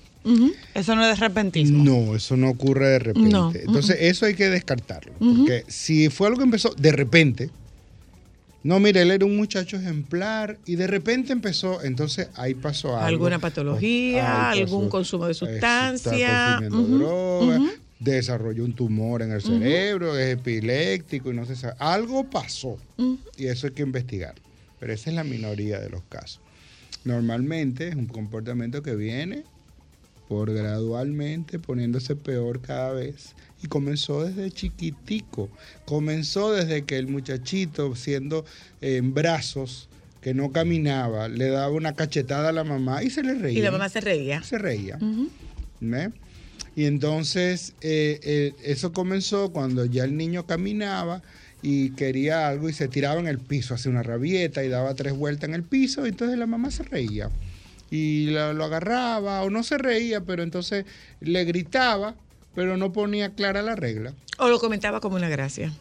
[0.75, 1.83] Eso no es de repentismo.
[1.83, 3.31] No, eso no ocurre de repente.
[3.31, 5.13] No, Entonces, eso hay que descartarlo.
[5.19, 7.51] Porque si fue algo que empezó de repente,
[8.63, 13.07] no, mire, él era un muchacho ejemplar y de repente empezó, entonces ahí pasó algo.
[13.07, 14.91] Alguna patología, algún pasó.
[14.91, 16.59] consumo de Está sustancia.
[16.61, 17.61] consumiendo Ujú, droga.
[18.01, 21.75] Desarrolló un tumor en el cerebro, es epiléptico y no se sabe.
[21.79, 22.77] Algo pasó
[23.37, 24.35] y eso hay que investigar.
[24.81, 26.41] Pero esa es la minoría de los casos.
[27.05, 29.45] Normalmente es un comportamiento que viene
[30.29, 33.35] por gradualmente poniéndose peor cada vez.
[33.63, 35.51] Y comenzó desde chiquitico.
[35.85, 38.47] Comenzó desde que el muchachito, siendo
[38.81, 39.89] en brazos,
[40.23, 43.59] que no caminaba, le daba una cachetada a la mamá y se le reía.
[43.59, 44.43] Y la mamá se reía.
[44.43, 44.99] Se reía.
[45.81, 46.11] ¿Ve?
[46.77, 51.23] Y entonces eh, eh, eso comenzó cuando ya el niño caminaba
[51.63, 55.13] y quería algo y se tiraba en el piso, hacía una rabieta y daba tres
[55.13, 57.31] vueltas en el piso, y entonces la mamá se reía.
[57.91, 60.87] Y lo, lo agarraba, o no se reía, pero entonces
[61.21, 62.15] le gritaba,
[62.55, 64.15] pero no ponía clara la regla.
[64.39, 65.73] O lo comentaba como una gracia.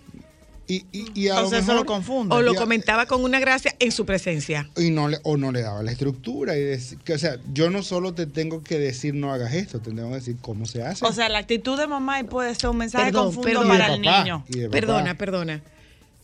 [0.71, 2.35] Y, y, y a lo eso lo mejor- confunde.
[2.35, 4.69] O lo a- comentaba con una gracia en su presencia.
[4.77, 6.55] y no le, o no le daba la estructura.
[6.55, 9.79] Y dec- que, o sea, yo no solo te tengo que decir no hagas esto,
[9.79, 11.03] te tengo que decir cómo se hace.
[11.05, 14.23] O sea, la actitud de mamá puede ser un mensaje Perdón, de para el papá,
[14.23, 14.45] niño.
[14.69, 15.61] Perdona, perdona.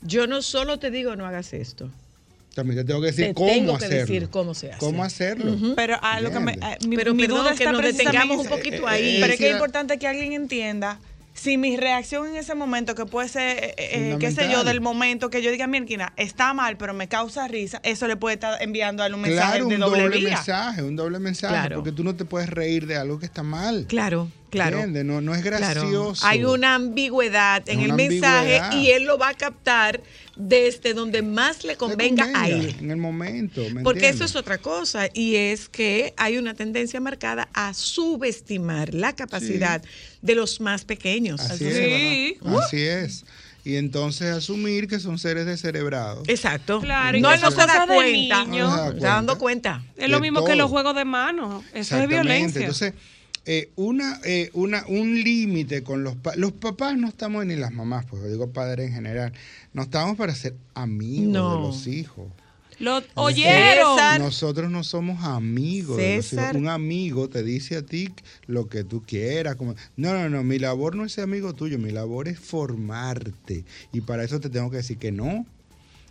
[0.04, 1.90] Yo no solo te digo no hagas esto.
[2.54, 4.06] También te tengo que decir Te cómo tengo que hacerlo.
[4.14, 4.80] decir cómo se hace.
[4.80, 5.58] ¿Cómo hacerlo?
[5.76, 6.78] Pero a lo que me, ¿Entiendes?
[6.84, 9.16] eh, mi, Pero mi duda que está nos detengamos un poquito ahí.
[9.16, 11.00] eh, Pero es que es importante que alguien entienda
[11.36, 14.80] si mi reacción en ese momento, que puede ser, eh, eh, qué sé yo, del
[14.82, 18.60] momento que yo diga, mira, está mal, pero me causa risa, eso le puede estar
[18.64, 20.30] enviando a él un mensaje Claro, de un doble, doble, vía.
[20.30, 21.76] mensaje, un doble mensaje, Claro.
[21.76, 23.86] porque tú no te puedes reír de algo que está mal.
[23.88, 24.88] Claro, claro.
[24.88, 25.58] No, no es Claro.
[25.60, 26.26] gracioso.
[26.26, 28.72] Hay una ambigüedad en el mensaje ambigüedad.
[28.82, 30.02] y él lo va a captar
[30.36, 32.76] desde donde más le Le convenga, a él.
[32.80, 33.62] En el momento.
[33.72, 38.94] ¿me Porque eso es otra cosa y es que hay una tendencia marcada a subestimar
[38.94, 39.82] la capacidad
[40.22, 41.42] de los más pequeños.
[41.42, 41.76] Así es.
[41.76, 42.60] sí, ¿verdad?
[42.60, 43.26] Así es.
[43.66, 46.30] Y entonces asumir que son seres descerebrados.
[46.30, 46.82] Exacto.
[46.82, 48.46] Claro, y no, él no se da cuenta.
[48.46, 48.68] niño.
[48.68, 49.84] No se da Se está dando cuenta.
[49.98, 51.64] Es lo mismo que los juegos de mano.
[51.70, 52.14] Eso es Exactamente.
[52.14, 52.62] violencia.
[52.62, 52.94] Entonces,
[53.46, 57.72] eh, una, eh, una, un límite con los pa- los papás no estamos ni las
[57.72, 59.34] mamás, pues digo padres en general,
[59.74, 61.56] no estamos para ser amigos No.
[61.56, 62.28] de los hijos.
[62.78, 63.96] Lo oyeron.
[63.96, 64.20] César.
[64.20, 65.96] Nosotros no somos amigos.
[65.96, 66.44] de los hijos.
[66.44, 66.58] César.
[66.58, 68.10] Un amigo te dice a ti
[68.48, 69.56] lo que tú quieras.
[69.56, 73.64] Como, no, no, no, mi labor no es ser amigo tuyo, mi labor es formarte.
[73.94, 75.46] Y para eso te tengo que decir que no.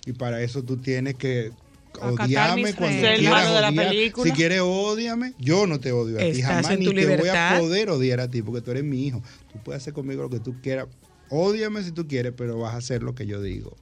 [0.07, 1.53] Y para eso tú tienes que
[1.95, 3.89] Mis cuando quieras malo de la odiar.
[3.89, 4.31] película.
[4.31, 5.35] Si quieres, odiame.
[5.39, 6.27] Yo no te odio a ti.
[6.41, 7.59] Estás Jamás en ni tu te voy a libertad.
[7.61, 9.23] poder odiar a ti porque tú eres mi hijo.
[9.53, 10.89] Tú puedes hacer conmigo lo que tú quieras.
[11.31, 13.77] Ódiame si tú quieres, pero vas a hacer lo que yo digo.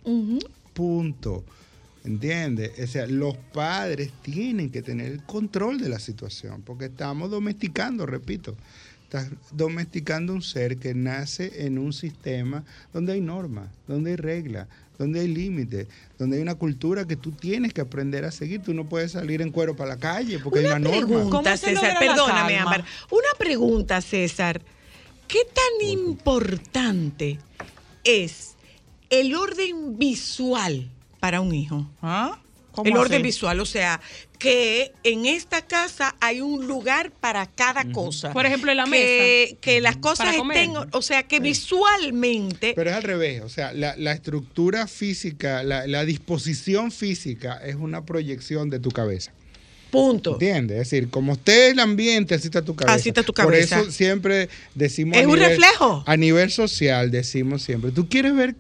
[0.73, 1.45] Punto.
[2.05, 2.73] ¿Entiendes?
[2.83, 8.07] O sea, los padres tienen que tener el control de la situación, porque estamos domesticando,
[8.07, 8.57] repito,
[9.05, 14.67] estás domesticando un ser que nace en un sistema donde hay normas, donde hay reglas,
[14.99, 15.89] donde hay límites,
[16.19, 18.63] donde hay una cultura que tú tienes que aprender a seguir.
[18.63, 21.07] Tú no puedes salir en cuero para la calle porque hay una norma.
[21.07, 21.99] pregunta, ¿Cómo se César.
[21.99, 22.59] Perdóname?
[22.59, 22.85] Ámbar.
[23.11, 24.61] Una pregunta, César.
[25.27, 27.39] ¿Qué tan importante
[28.05, 28.55] es
[29.11, 30.91] el orden visual
[31.21, 31.91] para un hijo?
[32.03, 32.39] ¿Ah?
[32.73, 33.23] ¿Cómo El orden así?
[33.23, 34.01] visual, o sea,
[34.39, 38.33] que en esta casa hay un lugar para cada cosa.
[38.33, 38.91] Por ejemplo, en la que,
[39.51, 39.59] mesa.
[39.61, 43.95] Que las cosas estén, o sea, que visualmente Pero es al revés, o sea, la,
[43.97, 49.33] la estructura física, la, la disposición física es una proyección de tu cabeza.
[49.91, 50.33] Punto.
[50.33, 50.79] ¿Entiendes?
[50.81, 52.95] Es decir, como esté el ambiente, así está tu cabeza.
[52.95, 53.81] Así está tu Por cabeza.
[53.81, 55.19] eso siempre decimos.
[55.19, 56.03] Es a un nivel- reflejo.
[56.07, 58.55] A nivel social decimos siempre, ¿tú quieres ver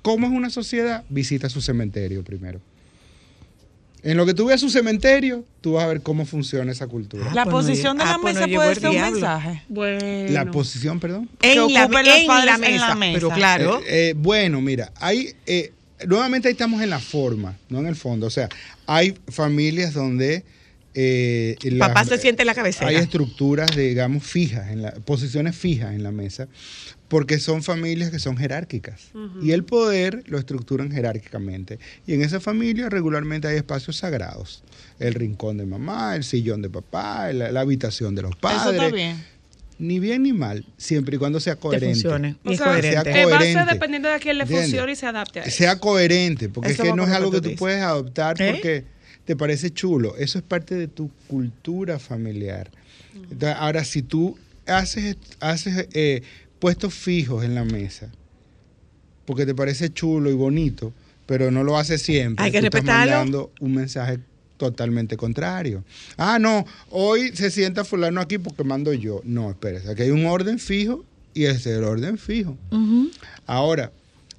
[0.00, 1.04] cómo es una sociedad?
[1.10, 2.60] Visita su cementerio primero.
[4.02, 7.32] En lo que tú veas su cementerio, tú vas a ver cómo funciona esa cultura.
[7.34, 9.12] La pues posición de la ah, pues no mesa puede ser un diablo.
[9.12, 9.62] mensaje.
[9.68, 10.32] Bueno.
[10.32, 11.28] La posición, perdón.
[11.42, 12.88] en, la, en la en mesa.
[12.88, 13.12] la mesa.
[13.14, 13.80] Pero claro.
[13.80, 15.72] Eh, eh, bueno, mira, hay eh,
[16.06, 18.26] nuevamente ahí estamos en la forma, no en el fondo.
[18.26, 18.48] O sea,
[18.86, 20.44] hay familias donde
[20.94, 22.88] eh, las- Papá se siente en la cabecera.
[22.88, 26.48] Hay estructuras, digamos, fijas, en la, posiciones fijas en la mesa,
[27.08, 29.10] porque son familias que son jerárquicas.
[29.42, 31.78] Y el poder lo estructuran jerárquicamente.
[32.06, 34.62] Y en esa familia regularmente hay espacios sagrados.
[34.98, 38.60] El rincón de mamá, el sillón de papá, la, la habitación de los padres.
[38.60, 39.24] Eso está bien.
[39.80, 41.94] Ni bien ni mal, siempre y cuando sea Te coherente.
[41.94, 42.36] funcione.
[42.44, 42.90] O sea, coherente.
[42.90, 43.60] sea eh, va a coherente.
[43.60, 44.66] ser dependiendo de a quién le ¿Entiendes?
[44.70, 45.56] funcione y se adapte a eso.
[45.56, 47.58] sea coherente, porque Eso es que no es algo que tú dices.
[47.60, 48.50] puedes adoptar ¿Eh?
[48.52, 48.84] porque
[49.24, 50.16] te parece chulo.
[50.16, 52.70] Eso es parte de tu cultura familiar.
[53.14, 54.36] Entonces, ahora, si tú
[54.66, 56.22] haces, haces eh,
[56.58, 58.10] puestos fijos en la mesa,
[59.24, 60.92] porque te parece chulo y bonito,
[61.26, 63.12] pero no lo haces siempre, Hay que tú estás respetarlo.
[63.12, 64.18] mandando un mensaje
[64.56, 65.84] totalmente contrario.
[66.16, 69.20] Ah, no, hoy se sienta fulano aquí porque mando yo.
[69.24, 71.04] No, espérese, aquí hay un orden fijo
[71.34, 72.56] y ese es el orden fijo.
[73.46, 73.92] Ahora,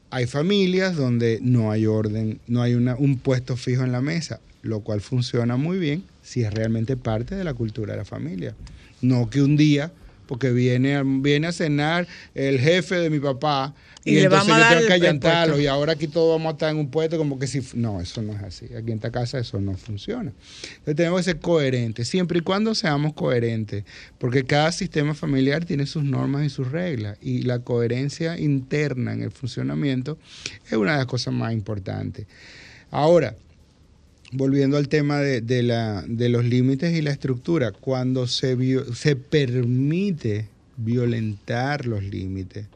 [0.09, 4.41] hay familias donde no hay orden, no hay una- un puesto fijo en la mesa,
[4.63, 8.55] lo cual funciona muy bien si es realmente parte de la cultura de la familia.
[9.01, 9.91] No que un día,
[10.30, 13.73] porque viene, a- viene a cenar el jefe de mi papá
[14.06, 16.69] y, Y le entonces yo tengo que allantarlo y ahora aquí todos vamos a estar
[16.72, 17.61] en un puesto como que si...
[17.73, 18.65] No, eso no es así.
[18.68, 20.31] Aquí en esta casa eso no funciona.
[20.69, 23.84] Entonces tenemos que ser coherentes, siempre y cuando seamos coherentes,
[24.19, 29.23] porque cada sistema familiar tiene sus normas y sus reglas y la coherencia interna en
[29.23, 30.18] el funcionamiento
[30.68, 32.27] es una de las cosas más importantes.
[32.91, 33.35] Ahora,
[34.31, 38.93] volviendo al tema de, de la, de los límites y la estructura, cuando se, vio-
[38.93, 40.47] se permite
[40.77, 42.68] violentar los límites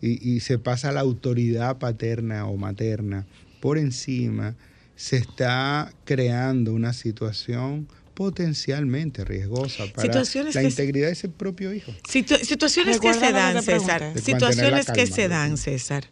[0.00, 3.26] y, y se pasa la autoridad paterna o materna
[3.60, 4.54] por encima,
[4.96, 11.92] se está creando una situación potencialmente riesgosa para Situaciones la integridad de ese propio hijo.
[12.08, 14.12] Situ- situaciones que se dan, César.
[14.20, 16.04] Situaciones que se dan, César.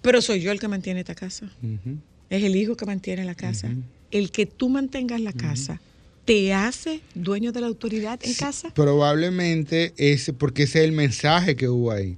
[0.00, 1.50] Pero soy yo el que mantiene esta casa.
[1.62, 1.98] Ujú.
[2.30, 3.70] Es el hijo que mantiene la casa.
[4.10, 5.80] El que tú mantengas la casa
[6.24, 8.72] te hace dueño de la autoridad en Sí, casa.
[8.74, 12.16] Probablemente es porque ese es el mensaje que hubo ahí.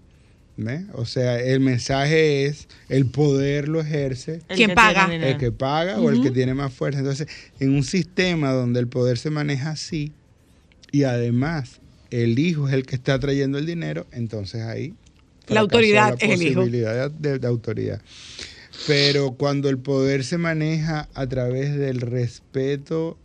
[0.56, 0.84] ¿ve?
[0.94, 5.14] O sea, el mensaje es el poder lo ejerce El ¿Quién que paga?
[5.14, 6.98] el que paga o el que tiene más fuerza.
[6.98, 7.28] Entonces,
[7.60, 10.12] en un sistema donde el poder se maneja así
[10.92, 11.80] y además
[12.10, 14.92] el hijo es el que está trayendo el dinero, entonces ahí
[15.46, 16.66] La autoridad la es el hijo.
[16.66, 18.02] de autoridad.
[18.86, 23.18] Pero cuando el poder se maneja a través del respeto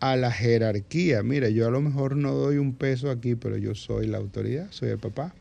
[0.00, 3.74] a la jerarquía, mira, yo a lo mejor no doy un peso aquí, pero yo
[3.74, 5.34] soy la autoridad, soy el papá.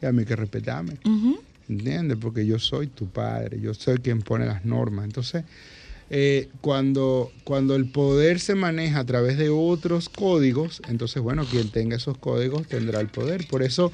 [0.00, 0.94] Y a mí hay que respetarme.
[1.04, 1.40] Ujú.
[1.68, 2.16] ¿Entiendes?
[2.20, 5.04] Porque yo soy tu padre, yo soy quien pone las normas.
[5.04, 5.44] Entonces,
[6.10, 11.68] eh, cuando, cuando el poder se maneja a través de otros códigos, entonces, bueno, quien
[11.70, 13.46] tenga esos códigos tendrá el poder.
[13.48, 13.92] Por eso,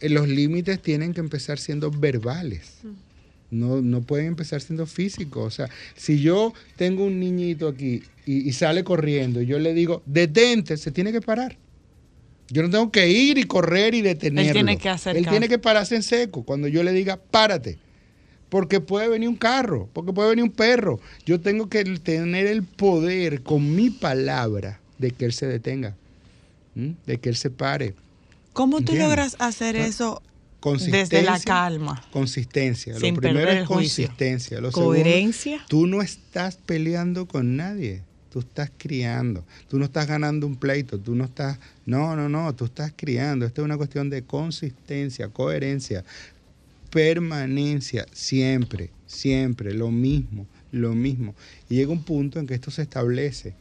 [0.00, 2.78] eh, los límites tienen que empezar siendo verbales.
[3.50, 5.46] No, no pueden empezar siendo físicos.
[5.46, 9.72] O sea, si yo tengo un niñito aquí y, y sale corriendo y yo le
[9.74, 11.56] digo, detente, se tiene que parar.
[12.48, 14.52] Yo no tengo que ir y correr y detenerlo.
[14.52, 17.78] tiene que hacer Él tiene que pararse en seco cuando yo le diga, párate.
[18.48, 21.00] Porque puede venir un carro, porque puede venir un perro.
[21.24, 25.96] Yo tengo que tener el poder con mi palabra de que él se detenga,
[26.74, 27.94] de que él se pare.
[28.52, 29.08] ¿Cómo tú ¿Entiendes?
[29.08, 30.22] logras hacer Ah, eso
[30.60, 31.18] Consistencia.
[31.18, 32.02] desde la calma?
[32.12, 32.98] Consistencia.
[32.98, 34.60] Sin Lo primero es consistencia.
[34.60, 35.64] Lo segundo, Coherencia.
[35.68, 38.02] tú no estás peleando con nadie.
[38.32, 39.44] Tú estás criando.
[39.68, 41.58] Tú no estás ganando un pleito, tú no estás...
[41.86, 43.46] No, no, no, tú estás criando.
[43.46, 46.04] Esto es una cuestión de consistencia, coherencia,
[46.90, 51.34] permanencia, siempre, siempre, lo mismo, lo mismo.
[51.68, 53.54] Y llega un punto en que esto se establece,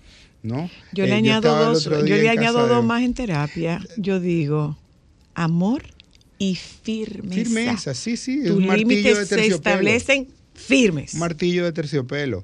[0.44, 0.70] ¿no?
[0.94, 3.82] Yo Eh, le añado estaba el dos, yo le añado de- dos más en terapia.
[3.98, 4.78] Yo digo
[5.34, 5.84] amor
[6.38, 7.34] y firmeza.
[7.36, 11.14] Firmeza, sí, sí, Tus de límites se establecen firmes.
[11.14, 12.44] Un martillo de terciopelo.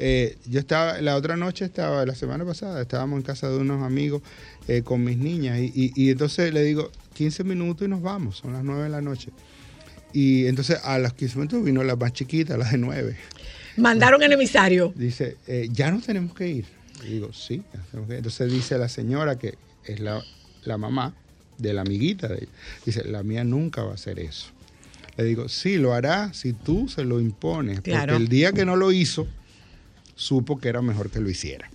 [0.00, 3.82] Eh, yo estaba, la otra noche estaba, la semana pasada, estábamos en casa de unos
[3.82, 4.22] amigos
[4.68, 8.36] eh, con mis niñas y, y- y entonces le digo, 15 minutos y nos vamos,
[8.38, 9.30] son las 9 de la noche.
[10.12, 13.16] Y entonces a las 15 minutos vino la más chiquita, la de 9.
[13.76, 14.92] Mandaron el emisario.
[14.96, 16.64] Dice, eh, ya nos tenemos que ir.
[17.04, 18.18] Y digo, sí, ya tenemos que ir.
[18.18, 20.22] Entonces dice la señora que es la,
[20.64, 21.14] la mamá
[21.58, 22.52] de la amiguita de ella.
[22.86, 24.46] Dice, la mía nunca va a hacer eso.
[25.16, 27.80] Le digo, sí, lo hará si tú se lo impones.
[27.80, 28.12] Claro.
[28.12, 29.26] Porque el día que no lo hizo,
[30.14, 31.68] supo que era mejor que lo hiciera.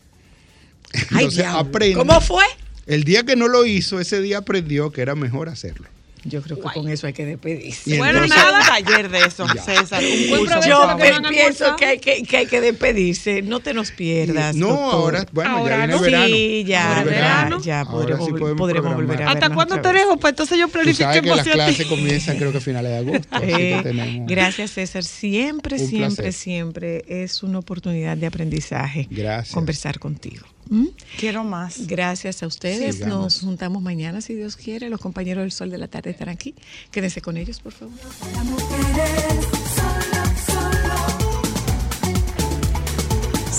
[0.93, 1.95] Ay, Entonces aprende.
[1.95, 2.43] ¿Cómo fue?
[2.85, 5.87] El día que no lo hizo, ese día aprendió que era mejor hacerlo.
[6.25, 7.97] Yo creo que con eso hay que despedirse.
[7.97, 9.61] Bueno, nada, taller de eso, Ya.
[9.61, 10.01] César.
[10.03, 13.41] Un Buen curso, provecho Yo que pienso que hay que, que hay que despedirse.
[13.41, 14.55] No te nos pierdas.
[14.55, 14.93] no, doctor.
[14.93, 15.99] ahora, bueno, Ahora ya viene no.
[16.05, 16.27] el verano.
[16.27, 17.61] Sí, ya, Ahora ya, verano.
[17.61, 19.81] ya Ahora podremos, sí podemos podremos volver a ¿Hasta cuándo vez.
[19.83, 20.17] tenemos?
[20.19, 23.27] Pues entonces yo planifiqué sabes que las clases comienzan creo que a finales de agosto.
[23.31, 25.03] así que Eh, tenemos- gracias, César.
[25.03, 26.33] Siempre, Un siempre, placer.
[26.33, 29.53] siempre es una oportunidad de aprendizaje Gracias.
[29.53, 30.45] conversar contigo.
[30.69, 30.87] ¿Mm?
[31.19, 31.87] Quiero más.
[31.87, 32.95] Gracias a ustedes.
[32.95, 33.23] Sigamos.
[33.23, 34.89] Nos juntamos mañana, si Dios quiere.
[34.89, 36.55] Los compañeros del Sol de la Tarde estarán aquí.
[36.91, 37.93] Quédense con ellos, por favor.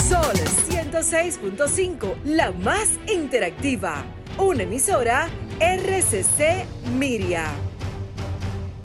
[0.08, 0.36] Sol
[0.70, 4.04] 106.5, la más interactiva.
[4.38, 5.28] Una emisora
[5.60, 6.66] RCC
[6.98, 7.73] Miria.